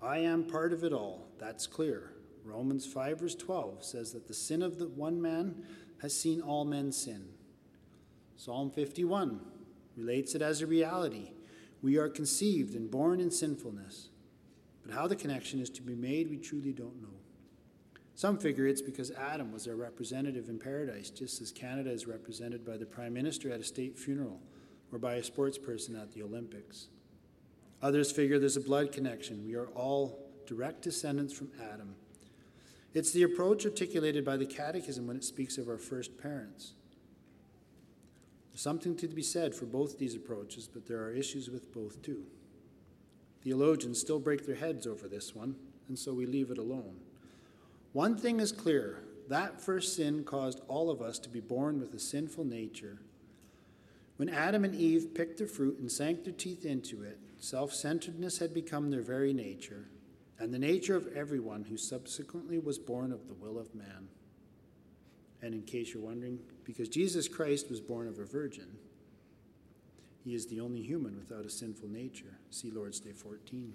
I 0.00 0.18
am 0.18 0.44
part 0.44 0.72
of 0.72 0.84
it 0.84 0.92
all, 0.92 1.26
that's 1.40 1.66
clear. 1.66 2.12
Romans 2.44 2.86
5, 2.86 3.18
verse 3.18 3.34
12 3.34 3.82
says 3.84 4.12
that 4.12 4.28
the 4.28 4.32
sin 4.32 4.62
of 4.62 4.78
the 4.78 4.86
one 4.86 5.20
man 5.20 5.64
has 6.02 6.16
seen 6.16 6.40
all 6.40 6.64
men 6.64 6.92
sin. 6.92 7.30
Psalm 8.36 8.70
51 8.70 9.40
relates 9.96 10.36
it 10.36 10.40
as 10.40 10.60
a 10.60 10.68
reality. 10.68 11.32
We 11.82 11.96
are 11.96 12.08
conceived 12.08 12.76
and 12.76 12.88
born 12.88 13.18
in 13.18 13.32
sinfulness. 13.32 14.10
But 14.84 14.94
how 14.94 15.08
the 15.08 15.16
connection 15.16 15.58
is 15.58 15.70
to 15.70 15.82
be 15.82 15.96
made, 15.96 16.30
we 16.30 16.38
truly 16.38 16.72
don't 16.72 17.02
know. 17.02 17.18
Some 18.14 18.38
figure 18.38 18.68
it's 18.68 18.82
because 18.82 19.10
Adam 19.10 19.50
was 19.50 19.66
our 19.66 19.74
representative 19.74 20.48
in 20.48 20.60
paradise, 20.60 21.10
just 21.10 21.42
as 21.42 21.50
Canada 21.50 21.90
is 21.90 22.06
represented 22.06 22.64
by 22.64 22.76
the 22.76 22.86
Prime 22.86 23.14
Minister 23.14 23.50
at 23.50 23.58
a 23.58 23.64
state 23.64 23.98
funeral 23.98 24.40
or 24.92 25.00
by 25.00 25.14
a 25.14 25.24
sports 25.24 25.58
person 25.58 25.96
at 25.96 26.12
the 26.12 26.22
Olympics. 26.22 26.86
Others 27.82 28.12
figure 28.12 28.38
there's 28.38 28.56
a 28.56 28.60
blood 28.60 28.92
connection. 28.92 29.44
We 29.44 29.54
are 29.54 29.68
all 29.68 30.18
direct 30.46 30.82
descendants 30.82 31.32
from 31.32 31.50
Adam. 31.72 31.94
It's 32.92 33.12
the 33.12 33.22
approach 33.22 33.64
articulated 33.64 34.24
by 34.24 34.36
the 34.36 34.46
Catechism 34.46 35.06
when 35.06 35.16
it 35.16 35.24
speaks 35.24 35.58
of 35.58 35.68
our 35.68 35.78
first 35.78 36.18
parents. 36.18 36.72
There's 38.50 38.60
something 38.60 38.96
to 38.96 39.08
be 39.08 39.22
said 39.22 39.54
for 39.54 39.64
both 39.64 39.98
these 39.98 40.16
approaches, 40.16 40.68
but 40.68 40.86
there 40.86 41.02
are 41.04 41.12
issues 41.12 41.48
with 41.48 41.72
both 41.72 42.02
too. 42.02 42.24
Theologians 43.42 44.00
still 44.00 44.18
break 44.18 44.44
their 44.44 44.56
heads 44.56 44.86
over 44.86 45.08
this 45.08 45.34
one, 45.34 45.54
and 45.88 45.98
so 45.98 46.12
we 46.12 46.26
leave 46.26 46.50
it 46.50 46.58
alone. 46.58 46.96
One 47.92 48.16
thing 48.16 48.40
is 48.40 48.52
clear 48.52 49.04
that 49.28 49.60
first 49.60 49.94
sin 49.94 50.24
caused 50.24 50.60
all 50.66 50.90
of 50.90 51.00
us 51.00 51.18
to 51.20 51.28
be 51.28 51.40
born 51.40 51.80
with 51.80 51.94
a 51.94 52.00
sinful 52.00 52.44
nature. 52.44 52.98
When 54.16 54.28
Adam 54.28 54.64
and 54.64 54.74
Eve 54.74 55.14
picked 55.14 55.38
the 55.38 55.46
fruit 55.46 55.78
and 55.78 55.90
sank 55.90 56.24
their 56.24 56.32
teeth 56.32 56.66
into 56.66 57.02
it, 57.04 57.18
self 57.40 57.72
centeredness 57.72 58.38
had 58.38 58.54
become 58.54 58.90
their 58.90 59.02
very 59.02 59.32
nature, 59.32 59.88
and 60.38 60.54
the 60.54 60.58
nature 60.58 60.94
of 60.94 61.08
everyone 61.08 61.64
who 61.64 61.76
subsequently 61.76 62.58
was 62.58 62.78
born 62.78 63.12
of 63.12 63.26
the 63.26 63.34
will 63.34 63.58
of 63.58 63.74
man. 63.74 64.08
And 65.42 65.54
in 65.54 65.62
case 65.62 65.92
you're 65.92 66.02
wondering, 66.02 66.38
because 66.64 66.88
Jesus 66.88 67.26
Christ 67.26 67.70
was 67.70 67.80
born 67.80 68.06
of 68.06 68.18
a 68.18 68.24
virgin, 68.24 68.76
he 70.22 70.34
is 70.34 70.46
the 70.46 70.60
only 70.60 70.82
human 70.82 71.18
without 71.18 71.46
a 71.46 71.50
sinful 71.50 71.88
nature. 71.88 72.38
See 72.50 72.70
Lord's 72.70 73.00
Day 73.00 73.12
14. 73.12 73.72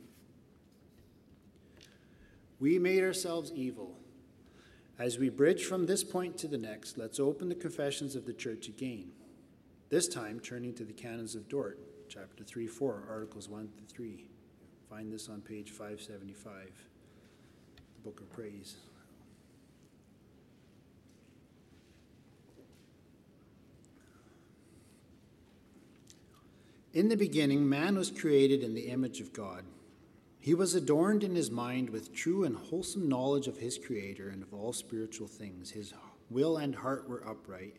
We 2.60 2.80
made 2.80 3.04
ourselves 3.04 3.52
evil. 3.54 3.98
As 4.98 5.18
we 5.18 5.30
bridge 5.30 5.66
from 5.66 5.86
this 5.86 6.04
point 6.04 6.38
to 6.38 6.48
the 6.48 6.58
next, 6.58 6.98
let's 6.98 7.20
open 7.20 7.50
the 7.50 7.56
confessions 7.56 8.16
of 8.16 8.26
the 8.26 8.34
church 8.34 8.68
again, 8.68 9.12
this 9.90 10.08
time 10.08 10.40
turning 10.40 10.74
to 10.76 10.86
the 10.86 10.94
canons 10.94 11.36
of 11.36 11.50
Dort, 11.50 11.80
chapter 12.16 12.46
3 12.46 12.68
4, 12.68 13.04
articles 13.10 13.50
1 13.50 13.68
to 13.78 13.94
3. 13.94 14.26
Find 14.90 15.12
this 15.12 15.28
on 15.28 15.42
page 15.42 15.72
575, 15.72 16.72
the 17.96 18.02
Book 18.10 18.22
of 18.22 18.32
Praise. 18.32 18.78
In 26.94 27.10
the 27.10 27.18
beginning, 27.18 27.68
man 27.68 27.98
was 27.98 28.10
created 28.10 28.64
in 28.64 28.74
the 28.74 28.88
image 28.88 29.20
of 29.20 29.34
God. 29.34 29.66
He 30.40 30.54
was 30.54 30.74
adorned 30.74 31.22
in 31.22 31.36
his 31.36 31.52
mind 31.52 31.90
with 31.90 32.16
true 32.16 32.46
and 32.46 32.56
wholesome 32.56 33.10
knowledge 33.10 33.48
of 33.48 33.58
his 33.58 33.78
Creator 33.78 34.30
and 34.30 34.42
of 34.42 34.54
all 34.54 34.72
spiritual 34.72 35.28
things. 35.28 35.72
His 35.72 35.94
will 36.30 36.56
and 36.56 36.76
heart 36.76 37.10
were 37.10 37.28
upright, 37.28 37.76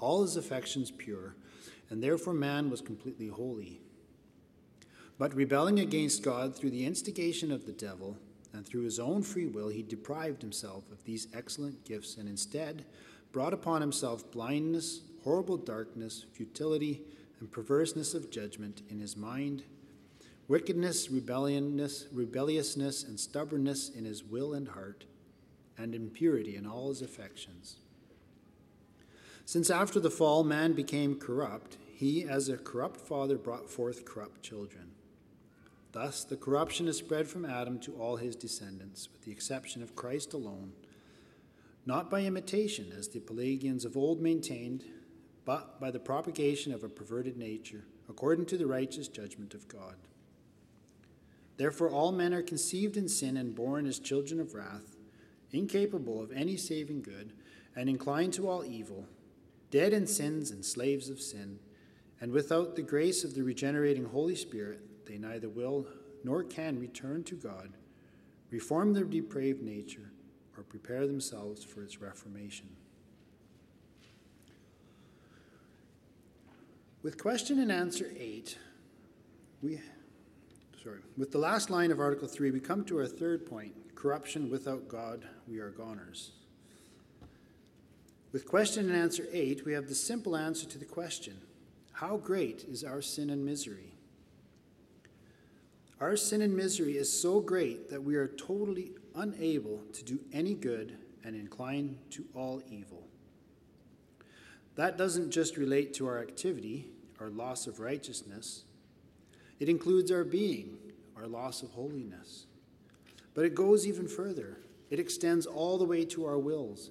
all 0.00 0.22
his 0.22 0.36
affections 0.36 0.90
pure, 0.90 1.36
and 1.90 2.02
therefore 2.02 2.34
man 2.34 2.70
was 2.70 2.80
completely 2.80 3.28
holy. 3.28 3.80
But 5.18 5.34
rebelling 5.34 5.80
against 5.80 6.22
God 6.22 6.54
through 6.54 6.70
the 6.70 6.84
instigation 6.84 7.50
of 7.50 7.64
the 7.66 7.72
devil, 7.72 8.16
and 8.52 8.66
through 8.66 8.82
his 8.82 8.98
own 8.98 9.22
free 9.22 9.46
will 9.46 9.68
he 9.68 9.82
deprived 9.82 10.42
himself 10.42 10.90
of 10.90 11.04
these 11.04 11.28
excellent 11.34 11.84
gifts 11.84 12.16
and 12.16 12.28
instead 12.28 12.84
brought 13.32 13.52
upon 13.52 13.80
himself 13.80 14.30
blindness, 14.30 15.02
horrible 15.22 15.56
darkness, 15.56 16.24
futility, 16.32 17.02
and 17.40 17.50
perverseness 17.50 18.14
of 18.14 18.30
judgment 18.30 18.82
in 18.88 18.98
his 18.98 19.16
mind, 19.16 19.62
wickedness, 20.48 21.10
rebelliousness, 21.10 22.06
rebelliousness, 22.12 23.04
and 23.04 23.18
stubbornness 23.18 23.90
in 23.90 24.04
his 24.04 24.24
will 24.24 24.54
and 24.54 24.68
heart, 24.68 25.04
and 25.76 25.94
impurity 25.94 26.56
in 26.56 26.66
all 26.66 26.88
his 26.88 27.02
affections. 27.02 27.76
Since 29.46 29.70
after 29.70 30.00
the 30.00 30.10
fall 30.10 30.42
man 30.42 30.72
became 30.72 31.20
corrupt, 31.20 31.78
he, 31.94 32.24
as 32.24 32.48
a 32.48 32.56
corrupt 32.56 33.00
father, 33.00 33.38
brought 33.38 33.70
forth 33.70 34.04
corrupt 34.04 34.42
children. 34.42 34.90
Thus, 35.92 36.24
the 36.24 36.36
corruption 36.36 36.88
is 36.88 36.98
spread 36.98 37.28
from 37.28 37.44
Adam 37.44 37.78
to 37.80 37.94
all 37.94 38.16
his 38.16 38.34
descendants, 38.34 39.08
with 39.12 39.22
the 39.22 39.30
exception 39.30 39.84
of 39.84 39.94
Christ 39.94 40.34
alone, 40.34 40.72
not 41.86 42.10
by 42.10 42.22
imitation, 42.22 42.92
as 42.98 43.06
the 43.06 43.20
Pelagians 43.20 43.84
of 43.84 43.96
old 43.96 44.20
maintained, 44.20 44.84
but 45.44 45.80
by 45.80 45.92
the 45.92 46.00
propagation 46.00 46.74
of 46.74 46.82
a 46.82 46.88
perverted 46.88 47.36
nature, 47.36 47.84
according 48.08 48.46
to 48.46 48.58
the 48.58 48.66
righteous 48.66 49.06
judgment 49.06 49.54
of 49.54 49.68
God. 49.68 49.94
Therefore, 51.56 51.88
all 51.88 52.10
men 52.10 52.34
are 52.34 52.42
conceived 52.42 52.96
in 52.96 53.08
sin 53.08 53.36
and 53.36 53.54
born 53.54 53.86
as 53.86 54.00
children 54.00 54.40
of 54.40 54.54
wrath, 54.54 54.96
incapable 55.52 56.20
of 56.20 56.32
any 56.32 56.56
saving 56.56 57.02
good, 57.02 57.32
and 57.76 57.88
inclined 57.88 58.32
to 58.32 58.48
all 58.48 58.64
evil, 58.64 59.06
dead 59.70 59.92
in 59.92 60.06
sins 60.06 60.50
and 60.50 60.64
slaves 60.64 61.08
of 61.08 61.20
sin, 61.20 61.58
and 62.20 62.32
without 62.32 62.76
the 62.76 62.82
grace 62.82 63.24
of 63.24 63.34
the 63.34 63.42
regenerating 63.42 64.04
Holy 64.04 64.36
Spirit, 64.36 65.06
they 65.06 65.18
neither 65.18 65.48
will 65.48 65.86
nor 66.24 66.42
can 66.42 66.78
return 66.78 67.22
to 67.24 67.34
God, 67.34 67.70
reform 68.50 68.92
their 68.92 69.04
depraved 69.04 69.62
nature, 69.62 70.10
or 70.56 70.62
prepare 70.62 71.06
themselves 71.06 71.62
for 71.62 71.82
its 71.82 72.00
reformation. 72.00 72.68
With 77.02 77.18
question 77.18 77.60
and 77.60 77.70
answer 77.70 78.10
8, 78.18 78.58
we 79.62 79.80
sorry, 80.82 81.00
with 81.16 81.30
the 81.30 81.38
last 81.38 81.70
line 81.70 81.90
of 81.90 82.00
article 82.00 82.26
3, 82.26 82.50
we 82.50 82.60
come 82.60 82.84
to 82.84 82.98
our 82.98 83.06
third 83.06 83.46
point, 83.46 83.74
corruption 83.94 84.50
without 84.50 84.88
God, 84.88 85.26
we 85.46 85.58
are 85.58 85.70
goners. 85.70 86.32
With 88.32 88.46
question 88.46 88.88
and 88.88 88.96
answer 88.96 89.26
8, 89.32 89.64
we 89.64 89.72
have 89.72 89.88
the 89.88 89.94
simple 89.94 90.36
answer 90.36 90.66
to 90.66 90.78
the 90.78 90.84
question, 90.84 91.34
how 91.92 92.18
great 92.18 92.64
is 92.68 92.84
our 92.84 93.00
sin 93.00 93.30
and 93.30 93.44
misery? 93.44 93.94
Our 96.00 96.16
sin 96.16 96.42
and 96.42 96.54
misery 96.54 96.98
is 96.98 97.10
so 97.10 97.40
great 97.40 97.88
that 97.88 98.02
we 98.02 98.16
are 98.16 98.28
totally 98.28 98.92
unable 99.14 99.80
to 99.94 100.04
do 100.04 100.20
any 100.32 100.52
good 100.52 100.98
and 101.24 101.34
inclined 101.34 101.98
to 102.10 102.24
all 102.34 102.62
evil. 102.70 103.06
That 104.74 104.98
doesn't 104.98 105.30
just 105.30 105.56
relate 105.56 105.94
to 105.94 106.06
our 106.06 106.20
activity, 106.20 106.88
our 107.18 107.30
loss 107.30 107.66
of 107.66 107.80
righteousness, 107.80 108.64
it 109.58 109.68
includes 109.68 110.10
our 110.10 110.24
being, 110.24 110.76
our 111.16 111.26
loss 111.26 111.62
of 111.62 111.70
holiness. 111.70 112.46
But 113.34 113.44
it 113.44 113.54
goes 113.54 113.86
even 113.86 114.06
further. 114.06 114.58
It 114.90 115.00
extends 115.00 115.46
all 115.46 115.78
the 115.78 115.84
way 115.84 116.04
to 116.06 116.26
our 116.26 116.38
wills. 116.38 116.90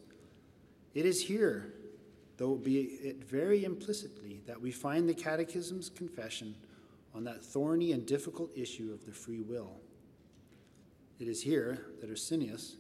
It 0.96 1.06
is 1.06 1.22
here, 1.22 1.74
though 2.38 2.56
be 2.56 2.80
it 2.80 3.24
very 3.24 3.66
implicitly, 3.66 4.42
that 4.48 4.60
we 4.60 4.72
find 4.72 5.08
the 5.08 5.14
Catechism's 5.14 5.90
confession 5.90 6.56
on 7.14 7.26
that 7.26 7.44
thorny 7.44 7.92
and 7.92 8.06
difficult 8.06 8.50
issue 8.56 8.92
of 8.94 9.06
the 9.06 9.12
free 9.12 9.42
will. 9.42 9.82
It 11.20 11.28
is 11.28 11.44
here 11.44 11.86
that 12.00 12.10
Ursinus, 12.10 12.76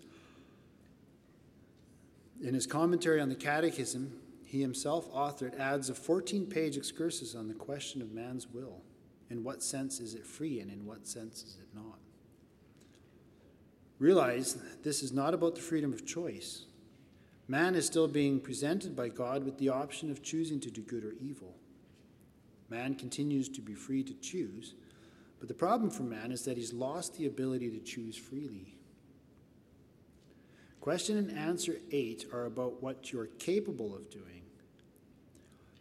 in 2.41 2.53
his 2.53 2.65
commentary 2.65 3.19
on 3.21 3.29
the 3.29 3.35
Catechism, 3.35 4.19
he 4.45 4.61
himself 4.61 5.11
authored, 5.11 5.57
adds 5.59 5.89
a 5.89 5.95
14 5.95 6.45
page 6.45 6.77
excursus 6.77 7.35
on 7.35 7.47
the 7.47 7.53
question 7.53 8.01
of 8.01 8.13
man's 8.13 8.47
will. 8.47 8.81
In 9.29 9.43
what 9.43 9.61
sense 9.63 9.99
is 9.99 10.13
it 10.13 10.25
free, 10.25 10.59
and 10.59 10.71
in 10.71 10.85
what 10.85 11.07
sense 11.07 11.43
is 11.43 11.57
it 11.59 11.67
not? 11.73 11.99
Realize 13.99 14.57
this 14.83 15.01
is 15.01 15.11
not 15.11 15.33
about 15.33 15.55
the 15.55 15.61
freedom 15.61 15.91
of 15.91 16.05
choice. 16.05 16.65
Man 17.47 17.75
is 17.75 17.85
still 17.85 18.07
being 18.07 18.39
presented 18.39 18.95
by 18.95 19.09
God 19.09 19.43
with 19.43 19.57
the 19.57 19.69
option 19.69 20.09
of 20.09 20.23
choosing 20.23 20.59
to 20.61 20.71
do 20.71 20.81
good 20.81 21.03
or 21.03 21.13
evil. 21.21 21.55
Man 22.69 22.95
continues 22.95 23.47
to 23.49 23.61
be 23.61 23.75
free 23.75 24.03
to 24.03 24.13
choose, 24.15 24.73
but 25.39 25.47
the 25.47 25.53
problem 25.53 25.91
for 25.91 26.03
man 26.03 26.31
is 26.31 26.43
that 26.45 26.57
he's 26.57 26.73
lost 26.73 27.17
the 27.17 27.27
ability 27.27 27.69
to 27.69 27.79
choose 27.79 28.17
freely. 28.17 28.75
Question 30.81 31.17
and 31.17 31.37
answer 31.37 31.77
8 31.91 32.25
are 32.33 32.45
about 32.45 32.81
what 32.81 33.11
you're 33.11 33.27
capable 33.27 33.95
of 33.95 34.09
doing. 34.09 34.41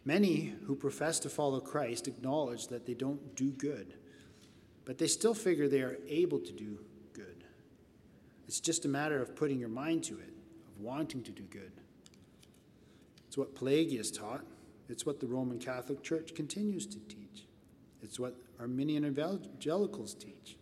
Many 0.03 0.53
who 0.65 0.75
profess 0.75 1.19
to 1.21 1.29
follow 1.29 1.59
Christ 1.59 2.07
acknowledge 2.07 2.67
that 2.67 2.85
they 2.85 2.93
don't 2.93 3.35
do 3.35 3.49
good, 3.51 3.95
but 4.83 4.99
they 4.99 5.07
still 5.07 5.33
figure 5.33 5.67
they 5.67 5.81
are 5.81 5.97
able 6.07 6.39
to 6.39 6.51
do 6.51 6.79
good. 7.13 7.43
It's 8.47 8.59
just 8.59 8.85
a 8.85 8.87
matter 8.87 9.19
of 9.19 9.35
putting 9.35 9.59
your 9.59 9.69
mind 9.69 10.03
to 10.05 10.19
it, 10.19 10.34
wanting 10.79 11.23
to 11.23 11.31
do 11.31 11.43
good. 11.43 11.71
It's 13.27 13.37
what 13.37 13.55
Pelagius 13.55 14.11
taught. 14.11 14.45
It's 14.87 15.05
what 15.05 15.19
the 15.19 15.27
Roman 15.27 15.59
Catholic 15.59 16.03
Church 16.03 16.35
continues 16.35 16.85
to 16.87 16.99
teach. 16.99 17.45
It's 18.01 18.19
what 18.19 18.35
Arminian 18.59 19.05
evangelicals 19.05 20.13
teach. 20.13 20.57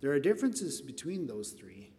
There 0.00 0.12
are 0.12 0.20
differences 0.20 0.80
between 0.80 1.26
those 1.26 1.50
three, 1.50 1.90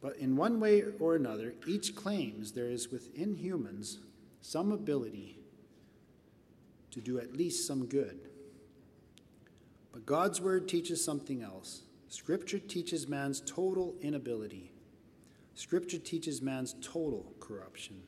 but 0.00 0.16
in 0.16 0.36
one 0.36 0.60
way 0.60 0.82
or 0.98 1.14
another, 1.14 1.54
each 1.66 1.94
claims 1.94 2.52
there 2.52 2.68
is 2.68 2.90
within 2.90 3.36
humans 3.36 3.98
some 4.40 4.72
ability 4.72 5.38
to 6.90 7.00
do 7.00 7.18
at 7.18 7.36
least 7.36 7.66
some 7.66 7.86
good. 7.86 8.18
But 9.92 10.06
God's 10.06 10.40
word 10.40 10.68
teaches 10.68 11.04
something 11.04 11.42
else. 11.42 11.82
Scripture 12.08 12.58
teaches 12.58 13.08
man's 13.08 13.40
total 13.40 13.94
inability. 14.02 14.71
Scripture 15.54 15.98
teaches 15.98 16.42
man's 16.42 16.74
total 16.80 17.32
corruption 17.40 18.02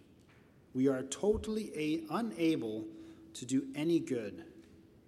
we 0.74 0.88
are 0.88 1.04
totally 1.04 2.04
unable 2.10 2.84
to 3.34 3.46
do 3.46 3.64
any 3.74 4.00
good. 4.00 4.44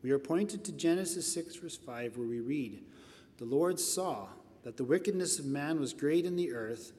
We 0.02 0.12
are 0.12 0.18
pointed 0.18 0.64
to 0.64 0.72
Genesis 0.72 1.30
6, 1.32 1.56
verse 1.56 1.76
5, 1.76 2.16
where 2.16 2.28
we 2.28 2.40
read, 2.40 2.84
The 3.38 3.44
Lord 3.44 3.80
saw 3.80 4.28
that 4.62 4.76
the 4.76 4.84
wickedness 4.84 5.40
of 5.40 5.44
man 5.44 5.80
was 5.80 5.92
great 5.92 6.24
in 6.24 6.36
the 6.36 6.52
earth, 6.52 6.92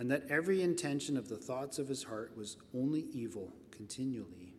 and 0.00 0.10
that 0.10 0.28
every 0.28 0.62
intention 0.62 1.16
of 1.16 1.28
the 1.28 1.36
thoughts 1.36 1.78
of 1.78 1.88
his 1.88 2.04
heart 2.04 2.36
was 2.36 2.56
only 2.74 3.06
evil 3.12 3.52
continually. 3.70 4.54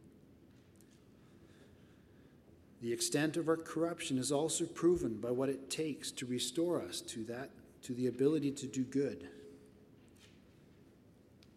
The 2.81 2.93
extent 2.93 3.35
of 3.35 3.49
our 3.49 3.57
corruption 3.57 4.17
is 4.17 4.31
also 4.31 4.65
proven 4.65 5.19
by 5.19 5.31
what 5.31 5.49
it 5.49 5.69
takes 5.69 6.11
to 6.13 6.25
restore 6.25 6.81
us 6.81 7.01
to 7.01 7.25
that 7.25 7.49
to 7.81 7.93
the 7.93 8.07
ability 8.07 8.51
to 8.51 8.67
do 8.67 8.83
good. 8.83 9.27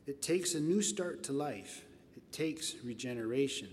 It 0.07 0.21
takes 0.21 0.55
a 0.55 0.61
new 0.61 0.83
start 0.83 1.23
to 1.25 1.33
life 1.33 1.85
it 2.33 2.37
takes 2.37 2.75
regeneration. 2.83 3.69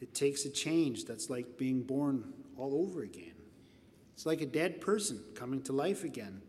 It 0.00 0.14
takes 0.14 0.44
a 0.44 0.50
change 0.50 1.06
that's 1.06 1.30
like 1.30 1.56
being 1.56 1.82
born 1.82 2.32
all 2.56 2.86
over 2.86 3.02
again. 3.02 3.32
It's 4.14 4.26
like 4.26 4.40
a 4.40 4.46
dead 4.46 4.80
person 4.80 5.20
coming 5.34 5.62
to 5.62 5.72
life 5.72 6.04
again. 6.04 6.42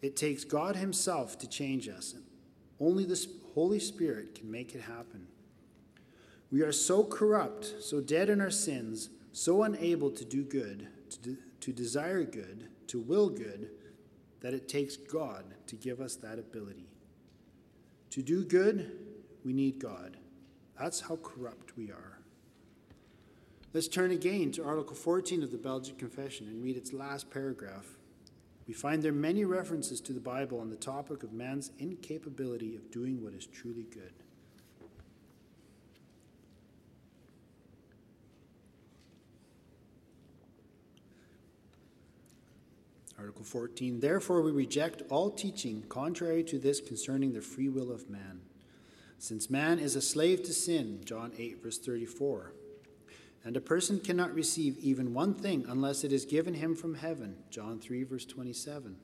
It 0.00 0.16
takes 0.16 0.44
God 0.44 0.76
Himself 0.76 1.38
to 1.40 1.48
change 1.48 1.88
us. 1.88 2.14
Only 2.78 3.04
the 3.04 3.26
Holy 3.54 3.80
Spirit 3.80 4.36
can 4.36 4.50
make 4.50 4.74
it 4.74 4.82
happen. 4.82 5.26
We 6.50 6.62
are 6.62 6.72
so 6.72 7.02
corrupt, 7.02 7.74
so 7.80 8.00
dead 8.00 8.30
in 8.30 8.40
our 8.40 8.50
sins, 8.50 9.10
so 9.32 9.64
unable 9.64 10.10
to 10.12 10.24
do 10.24 10.44
good, 10.44 10.86
to, 11.10 11.18
de- 11.20 11.36
to 11.60 11.72
desire 11.72 12.22
good, 12.22 12.68
to 12.86 13.00
will 13.00 13.28
good, 13.28 13.70
that 14.40 14.54
it 14.54 14.68
takes 14.68 14.96
God 14.96 15.44
to 15.66 15.76
give 15.76 16.00
us 16.00 16.14
that 16.16 16.38
ability. 16.38 16.86
To 18.10 18.22
do 18.22 18.44
good 18.44 18.92
we 19.44 19.52
need 19.52 19.78
God. 19.78 20.16
That's 20.78 21.00
how 21.00 21.16
corrupt 21.16 21.76
we 21.76 21.90
are. 21.90 22.18
Let's 23.74 23.88
turn 23.88 24.10
again 24.10 24.50
to 24.52 24.64
Article 24.64 24.96
14 24.96 25.42
of 25.42 25.50
the 25.50 25.58
Belgian 25.58 25.96
Confession 25.96 26.46
and 26.46 26.62
read 26.62 26.76
its 26.76 26.92
last 26.92 27.30
paragraph. 27.30 27.86
We 28.66 28.74
find 28.74 29.02
there 29.02 29.12
many 29.12 29.44
references 29.44 30.00
to 30.02 30.12
the 30.12 30.20
Bible 30.20 30.60
on 30.60 30.70
the 30.70 30.76
topic 30.76 31.22
of 31.22 31.32
man's 31.32 31.70
incapability 31.78 32.76
of 32.76 32.90
doing 32.90 33.22
what 33.22 33.34
is 33.34 33.46
truly 33.46 33.84
good. 33.84 34.12
Article 43.18 43.44
14 43.44 43.98
Therefore, 43.98 44.42
we 44.42 44.52
reject 44.52 45.02
all 45.10 45.30
teaching 45.30 45.82
contrary 45.88 46.44
to 46.44 46.58
this 46.58 46.80
concerning 46.80 47.32
the 47.32 47.40
free 47.40 47.68
will 47.68 47.90
of 47.90 48.08
man. 48.08 48.40
Since 49.18 49.50
man 49.50 49.80
is 49.80 49.96
a 49.96 50.00
slave 50.00 50.44
to 50.44 50.52
sin, 50.52 51.00
John 51.04 51.32
8, 51.36 51.60
verse 51.60 51.78
34. 51.78 52.52
And 53.44 53.56
a 53.56 53.60
person 53.60 53.98
cannot 53.98 54.34
receive 54.34 54.78
even 54.78 55.14
one 55.14 55.34
thing 55.34 55.64
unless 55.68 56.04
it 56.04 56.12
is 56.12 56.24
given 56.24 56.54
him 56.54 56.76
from 56.76 56.94
heaven, 56.94 57.36
John 57.50 57.80
3, 57.80 58.04
verse 58.04 58.24
27. 58.24 58.96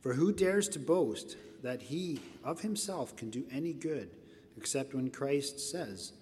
For 0.00 0.14
who 0.14 0.32
dares 0.32 0.68
to 0.70 0.78
boast 0.78 1.36
that 1.62 1.82
he 1.82 2.20
of 2.44 2.60
himself 2.60 3.16
can 3.16 3.30
do 3.30 3.44
any 3.50 3.72
good, 3.72 4.10
except 4.56 4.94
when 4.94 5.10
Christ 5.10 5.58
says, 5.58 6.12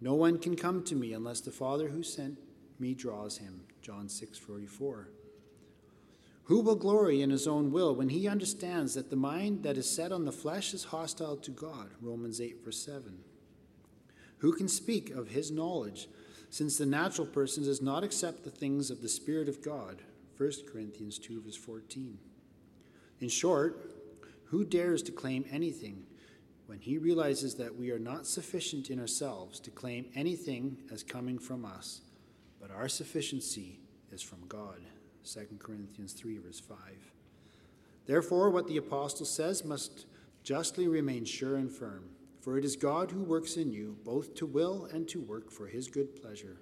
No 0.00 0.14
one 0.14 0.38
can 0.38 0.56
come 0.56 0.82
to 0.84 0.96
me 0.96 1.12
unless 1.12 1.40
the 1.40 1.52
Father 1.52 1.88
who 1.88 2.02
sent 2.02 2.38
me 2.80 2.94
draws 2.94 3.38
him? 3.38 3.62
John 3.80 4.08
6 4.08 4.38
44. 4.38 5.08
Who 6.44 6.60
will 6.60 6.76
glory 6.76 7.22
in 7.22 7.30
his 7.30 7.46
own 7.46 7.70
will 7.70 7.94
when 7.94 8.08
he 8.08 8.26
understands 8.26 8.94
that 8.94 9.10
the 9.10 9.16
mind 9.16 9.62
that 9.62 9.76
is 9.76 9.88
set 9.88 10.10
on 10.10 10.24
the 10.24 10.32
flesh 10.32 10.74
is 10.74 10.84
hostile 10.84 11.36
to 11.36 11.50
God? 11.50 11.90
Romans 12.00 12.40
8, 12.40 12.64
verse 12.64 12.84
7. 12.84 13.18
Who 14.38 14.52
can 14.52 14.66
speak 14.66 15.10
of 15.10 15.28
his 15.28 15.52
knowledge, 15.52 16.08
since 16.50 16.76
the 16.76 16.86
natural 16.86 17.28
person 17.28 17.62
does 17.62 17.80
not 17.80 18.02
accept 18.02 18.42
the 18.42 18.50
things 18.50 18.90
of 18.90 19.00
the 19.00 19.08
Spirit 19.08 19.48
of 19.48 19.62
God? 19.62 20.02
1 20.36 20.50
Corinthians 20.70 21.18
2, 21.20 21.42
verse 21.42 21.56
14. 21.56 22.18
In 23.20 23.28
short, 23.28 23.92
who 24.46 24.64
dares 24.64 25.02
to 25.04 25.12
claim 25.12 25.44
anything 25.50 26.04
when 26.66 26.80
he 26.80 26.98
realizes 26.98 27.54
that 27.54 27.76
we 27.76 27.92
are 27.92 27.98
not 27.98 28.26
sufficient 28.26 28.90
in 28.90 28.98
ourselves 28.98 29.60
to 29.60 29.70
claim 29.70 30.06
anything 30.16 30.76
as 30.90 31.04
coming 31.04 31.38
from 31.38 31.64
us, 31.64 32.00
but 32.60 32.72
our 32.72 32.88
sufficiency 32.88 33.78
is 34.10 34.22
from 34.22 34.40
God? 34.48 34.80
2 35.24 35.58
Corinthians 35.58 36.12
3, 36.12 36.38
verse 36.38 36.60
5. 36.60 36.78
Therefore, 38.06 38.50
what 38.50 38.66
the 38.66 38.76
apostle 38.76 39.26
says 39.26 39.64
must 39.64 40.06
justly 40.42 40.88
remain 40.88 41.24
sure 41.24 41.56
and 41.56 41.70
firm, 41.70 42.10
for 42.40 42.58
it 42.58 42.64
is 42.64 42.76
God 42.76 43.10
who 43.10 43.22
works 43.22 43.56
in 43.56 43.72
you 43.72 43.96
both 44.04 44.34
to 44.34 44.46
will 44.46 44.88
and 44.92 45.08
to 45.08 45.20
work 45.20 45.50
for 45.50 45.66
his 45.66 45.88
good 45.88 46.20
pleasure. 46.20 46.56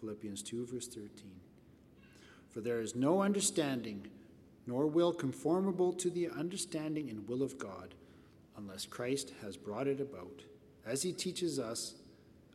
Philippians 0.00 0.42
2, 0.42 0.66
verse 0.66 0.88
13. 0.88 1.10
For 2.48 2.60
there 2.60 2.80
is 2.80 2.96
no 2.96 3.22
understanding 3.22 4.08
nor 4.66 4.86
will 4.86 5.12
conformable 5.12 5.92
to 5.92 6.10
the 6.10 6.28
understanding 6.28 7.10
and 7.10 7.26
will 7.28 7.42
of 7.42 7.58
God, 7.58 7.94
unless 8.56 8.86
Christ 8.86 9.32
has 9.42 9.56
brought 9.56 9.88
it 9.88 10.00
about. 10.00 10.42
As 10.86 11.02
he 11.02 11.12
teaches 11.12 11.58
us, 11.58 11.94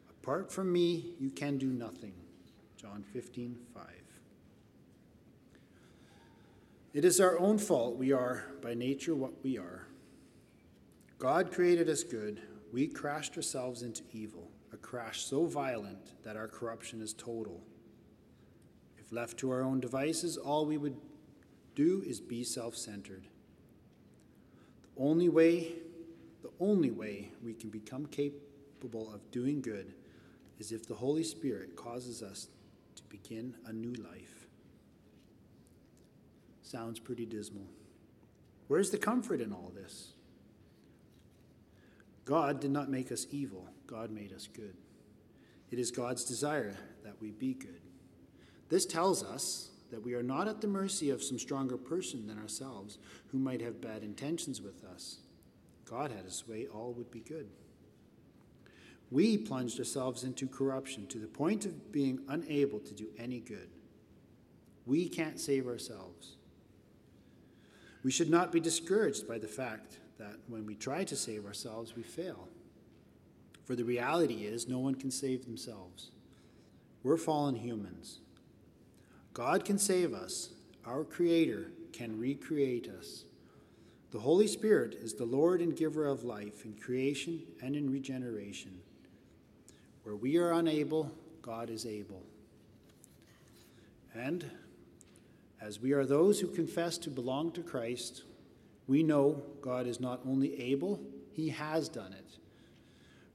apart 0.10 0.52
from 0.52 0.72
me, 0.72 1.16
you 1.20 1.30
can 1.30 1.58
do 1.58 1.68
nothing. 1.68 2.14
John 2.78 3.04
15, 3.14 3.58
5. 3.74 3.84
It 6.94 7.04
is 7.04 7.20
our 7.20 7.38
own 7.38 7.58
fault 7.58 7.98
we 7.98 8.12
are, 8.12 8.46
by 8.62 8.74
nature, 8.74 9.14
what 9.14 9.44
we 9.44 9.58
are. 9.58 9.88
God 11.20 11.52
created 11.52 11.90
us 11.90 12.04
good. 12.04 12.42
We 12.72 12.88
crashed 12.88 13.36
ourselves 13.36 13.82
into 13.82 14.04
evil, 14.12 14.50
a 14.72 14.78
crash 14.78 15.26
so 15.26 15.46
violent 15.46 16.24
that 16.24 16.38
our 16.38 16.48
corruption 16.48 17.02
is 17.02 17.14
total. 17.14 17.62
If 18.98 19.12
left 19.12 19.38
to 19.40 19.52
our 19.52 19.62
own 19.62 19.80
devices, 19.80 20.38
all 20.38 20.66
we 20.66 20.78
would 20.78 20.98
do 21.76 22.04
is 22.06 22.20
be 22.20 22.44
self 22.44 22.76
centered. 22.76 23.28
The 24.84 25.04
only 25.04 25.30
way, 25.30 25.74
the 26.42 26.52
only 26.60 26.92
way 26.92 27.32
we 27.44 27.54
can 27.54 27.70
become 27.70 28.06
capable 28.06 29.14
of 29.14 29.32
doing 29.32 29.62
good 29.62 29.94
is 30.60 30.72
if 30.72 30.88
the 30.88 30.96
Holy 30.96 31.24
Spirit 31.24 31.76
causes 31.76 32.24
us 32.24 32.48
to 32.96 33.04
begin 33.10 33.56
a 33.66 33.74
new 33.74 33.94
life. 33.94 34.37
Sounds 36.70 37.00
pretty 37.00 37.26
dismal. 37.26 37.66
Where's 38.68 38.90
the 38.90 38.98
comfort 38.98 39.40
in 39.40 39.54
all 39.54 39.72
this? 39.74 40.10
God 42.26 42.60
did 42.60 42.72
not 42.72 42.90
make 42.90 43.10
us 43.10 43.26
evil, 43.32 43.70
God 43.86 44.12
made 44.12 44.34
us 44.34 44.50
good. 44.54 44.76
It 45.72 45.80
is 45.80 45.92
God's 45.92 46.26
desire 46.26 46.76
that 47.06 47.22
we 47.22 47.32
be 47.32 47.54
good. 47.54 47.80
This 48.68 48.86
tells 48.86 49.24
us 49.24 49.70
that 49.92 50.04
we 50.04 50.14
are 50.14 50.24
not 50.24 50.50
at 50.50 50.60
the 50.60 50.68
mercy 50.68 51.10
of 51.10 51.24
some 51.24 51.40
stronger 51.40 51.78
person 51.78 52.28
than 52.28 52.38
ourselves 52.38 52.98
who 53.28 53.40
might 53.40 53.62
have 53.62 53.80
bad 53.80 54.04
intentions 54.04 54.62
with 54.62 54.84
us. 54.84 55.20
God 55.86 56.12
had 56.12 56.26
his 56.26 56.46
way, 56.50 56.68
all 56.68 56.92
would 56.98 57.12
be 57.12 57.22
good. 57.22 57.48
We 59.10 59.38
plunged 59.38 59.80
ourselves 59.80 60.26
into 60.26 60.48
corruption 60.48 61.08
to 61.08 61.18
the 61.18 61.28
point 61.28 61.66
of 61.66 61.94
being 61.94 62.20
unable 62.28 62.80
to 62.80 62.94
do 62.94 63.08
any 63.18 63.40
good. 63.40 63.70
We 64.86 65.08
can't 65.08 65.40
save 65.40 65.66
ourselves. 65.66 66.37
We 68.08 68.12
should 68.12 68.30
not 68.30 68.54
be 68.54 68.62
discouraged 68.62 69.28
by 69.28 69.38
the 69.38 69.50
fact 69.50 69.98
that 70.18 70.38
when 70.48 70.66
we 70.66 70.76
try 70.76 71.04
to 71.04 71.16
save 71.18 71.46
ourselves, 71.46 71.94
we 71.94 72.04
fail. 72.04 72.48
For 73.66 73.76
the 73.76 73.84
reality 73.84 74.46
is, 74.46 74.66
no 74.66 74.80
one 74.80 74.96
can 74.96 75.12
save 75.12 75.44
themselves. 75.44 76.12
We're 77.04 77.18
fallen 77.18 77.56
humans. 77.56 78.20
God 79.34 79.66
can 79.66 79.78
save 79.78 80.14
us, 80.14 80.52
our 80.86 81.04
Creator 81.04 81.72
can 81.92 82.18
recreate 82.18 82.88
us. 82.88 83.26
The 84.12 84.22
Holy 84.22 84.48
Spirit 84.48 84.94
is 84.94 85.14
the 85.14 85.26
Lord 85.26 85.62
and 85.62 85.76
giver 85.76 86.08
of 86.08 86.24
life 86.24 86.64
in 86.64 86.76
creation 86.76 87.42
and 87.62 87.76
in 87.76 87.92
regeneration. 87.92 88.80
Where 90.04 90.16
we 90.16 90.38
are 90.38 90.54
unable, 90.54 91.12
God 91.42 91.70
is 91.70 91.86
able. 91.86 92.24
And 94.14 94.50
as 95.62 95.80
we 95.80 95.92
are 95.94 96.06
those 96.06 96.40
who 96.40 96.48
confess 96.48 96.98
to 97.00 97.10
belong 97.10 97.52
to 97.52 97.62
Christ, 97.62 98.24
we 98.88 99.04
know 99.04 99.44
God 99.62 99.88
is 99.88 100.00
not 100.00 100.22
only 100.26 100.62
able, 100.62 101.00
He 101.32 101.50
has 101.50 101.90
done 101.90 102.14
it. 102.14 102.38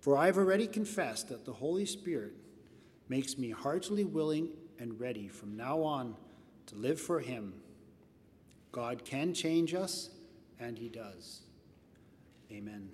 For 0.00 0.16
I 0.16 0.26
have 0.26 0.38
already 0.38 0.66
confessed 0.66 1.28
that 1.28 1.44
the 1.44 1.52
Holy 1.52 1.86
Spirit 1.86 2.32
makes 3.08 3.36
me 3.38 3.50
heartily 3.50 4.04
willing 4.04 4.48
and 4.78 4.98
ready 4.98 5.28
from 5.28 5.56
now 5.56 5.82
on 5.82 6.16
to 6.66 6.74
live 6.74 7.00
for 7.00 7.20
Him. 7.20 7.54
God 8.72 9.04
can 9.04 9.34
change 9.34 9.74
us, 9.74 10.10
and 10.58 10.78
He 10.78 10.88
does. 10.88 11.42
Amen. 12.50 12.88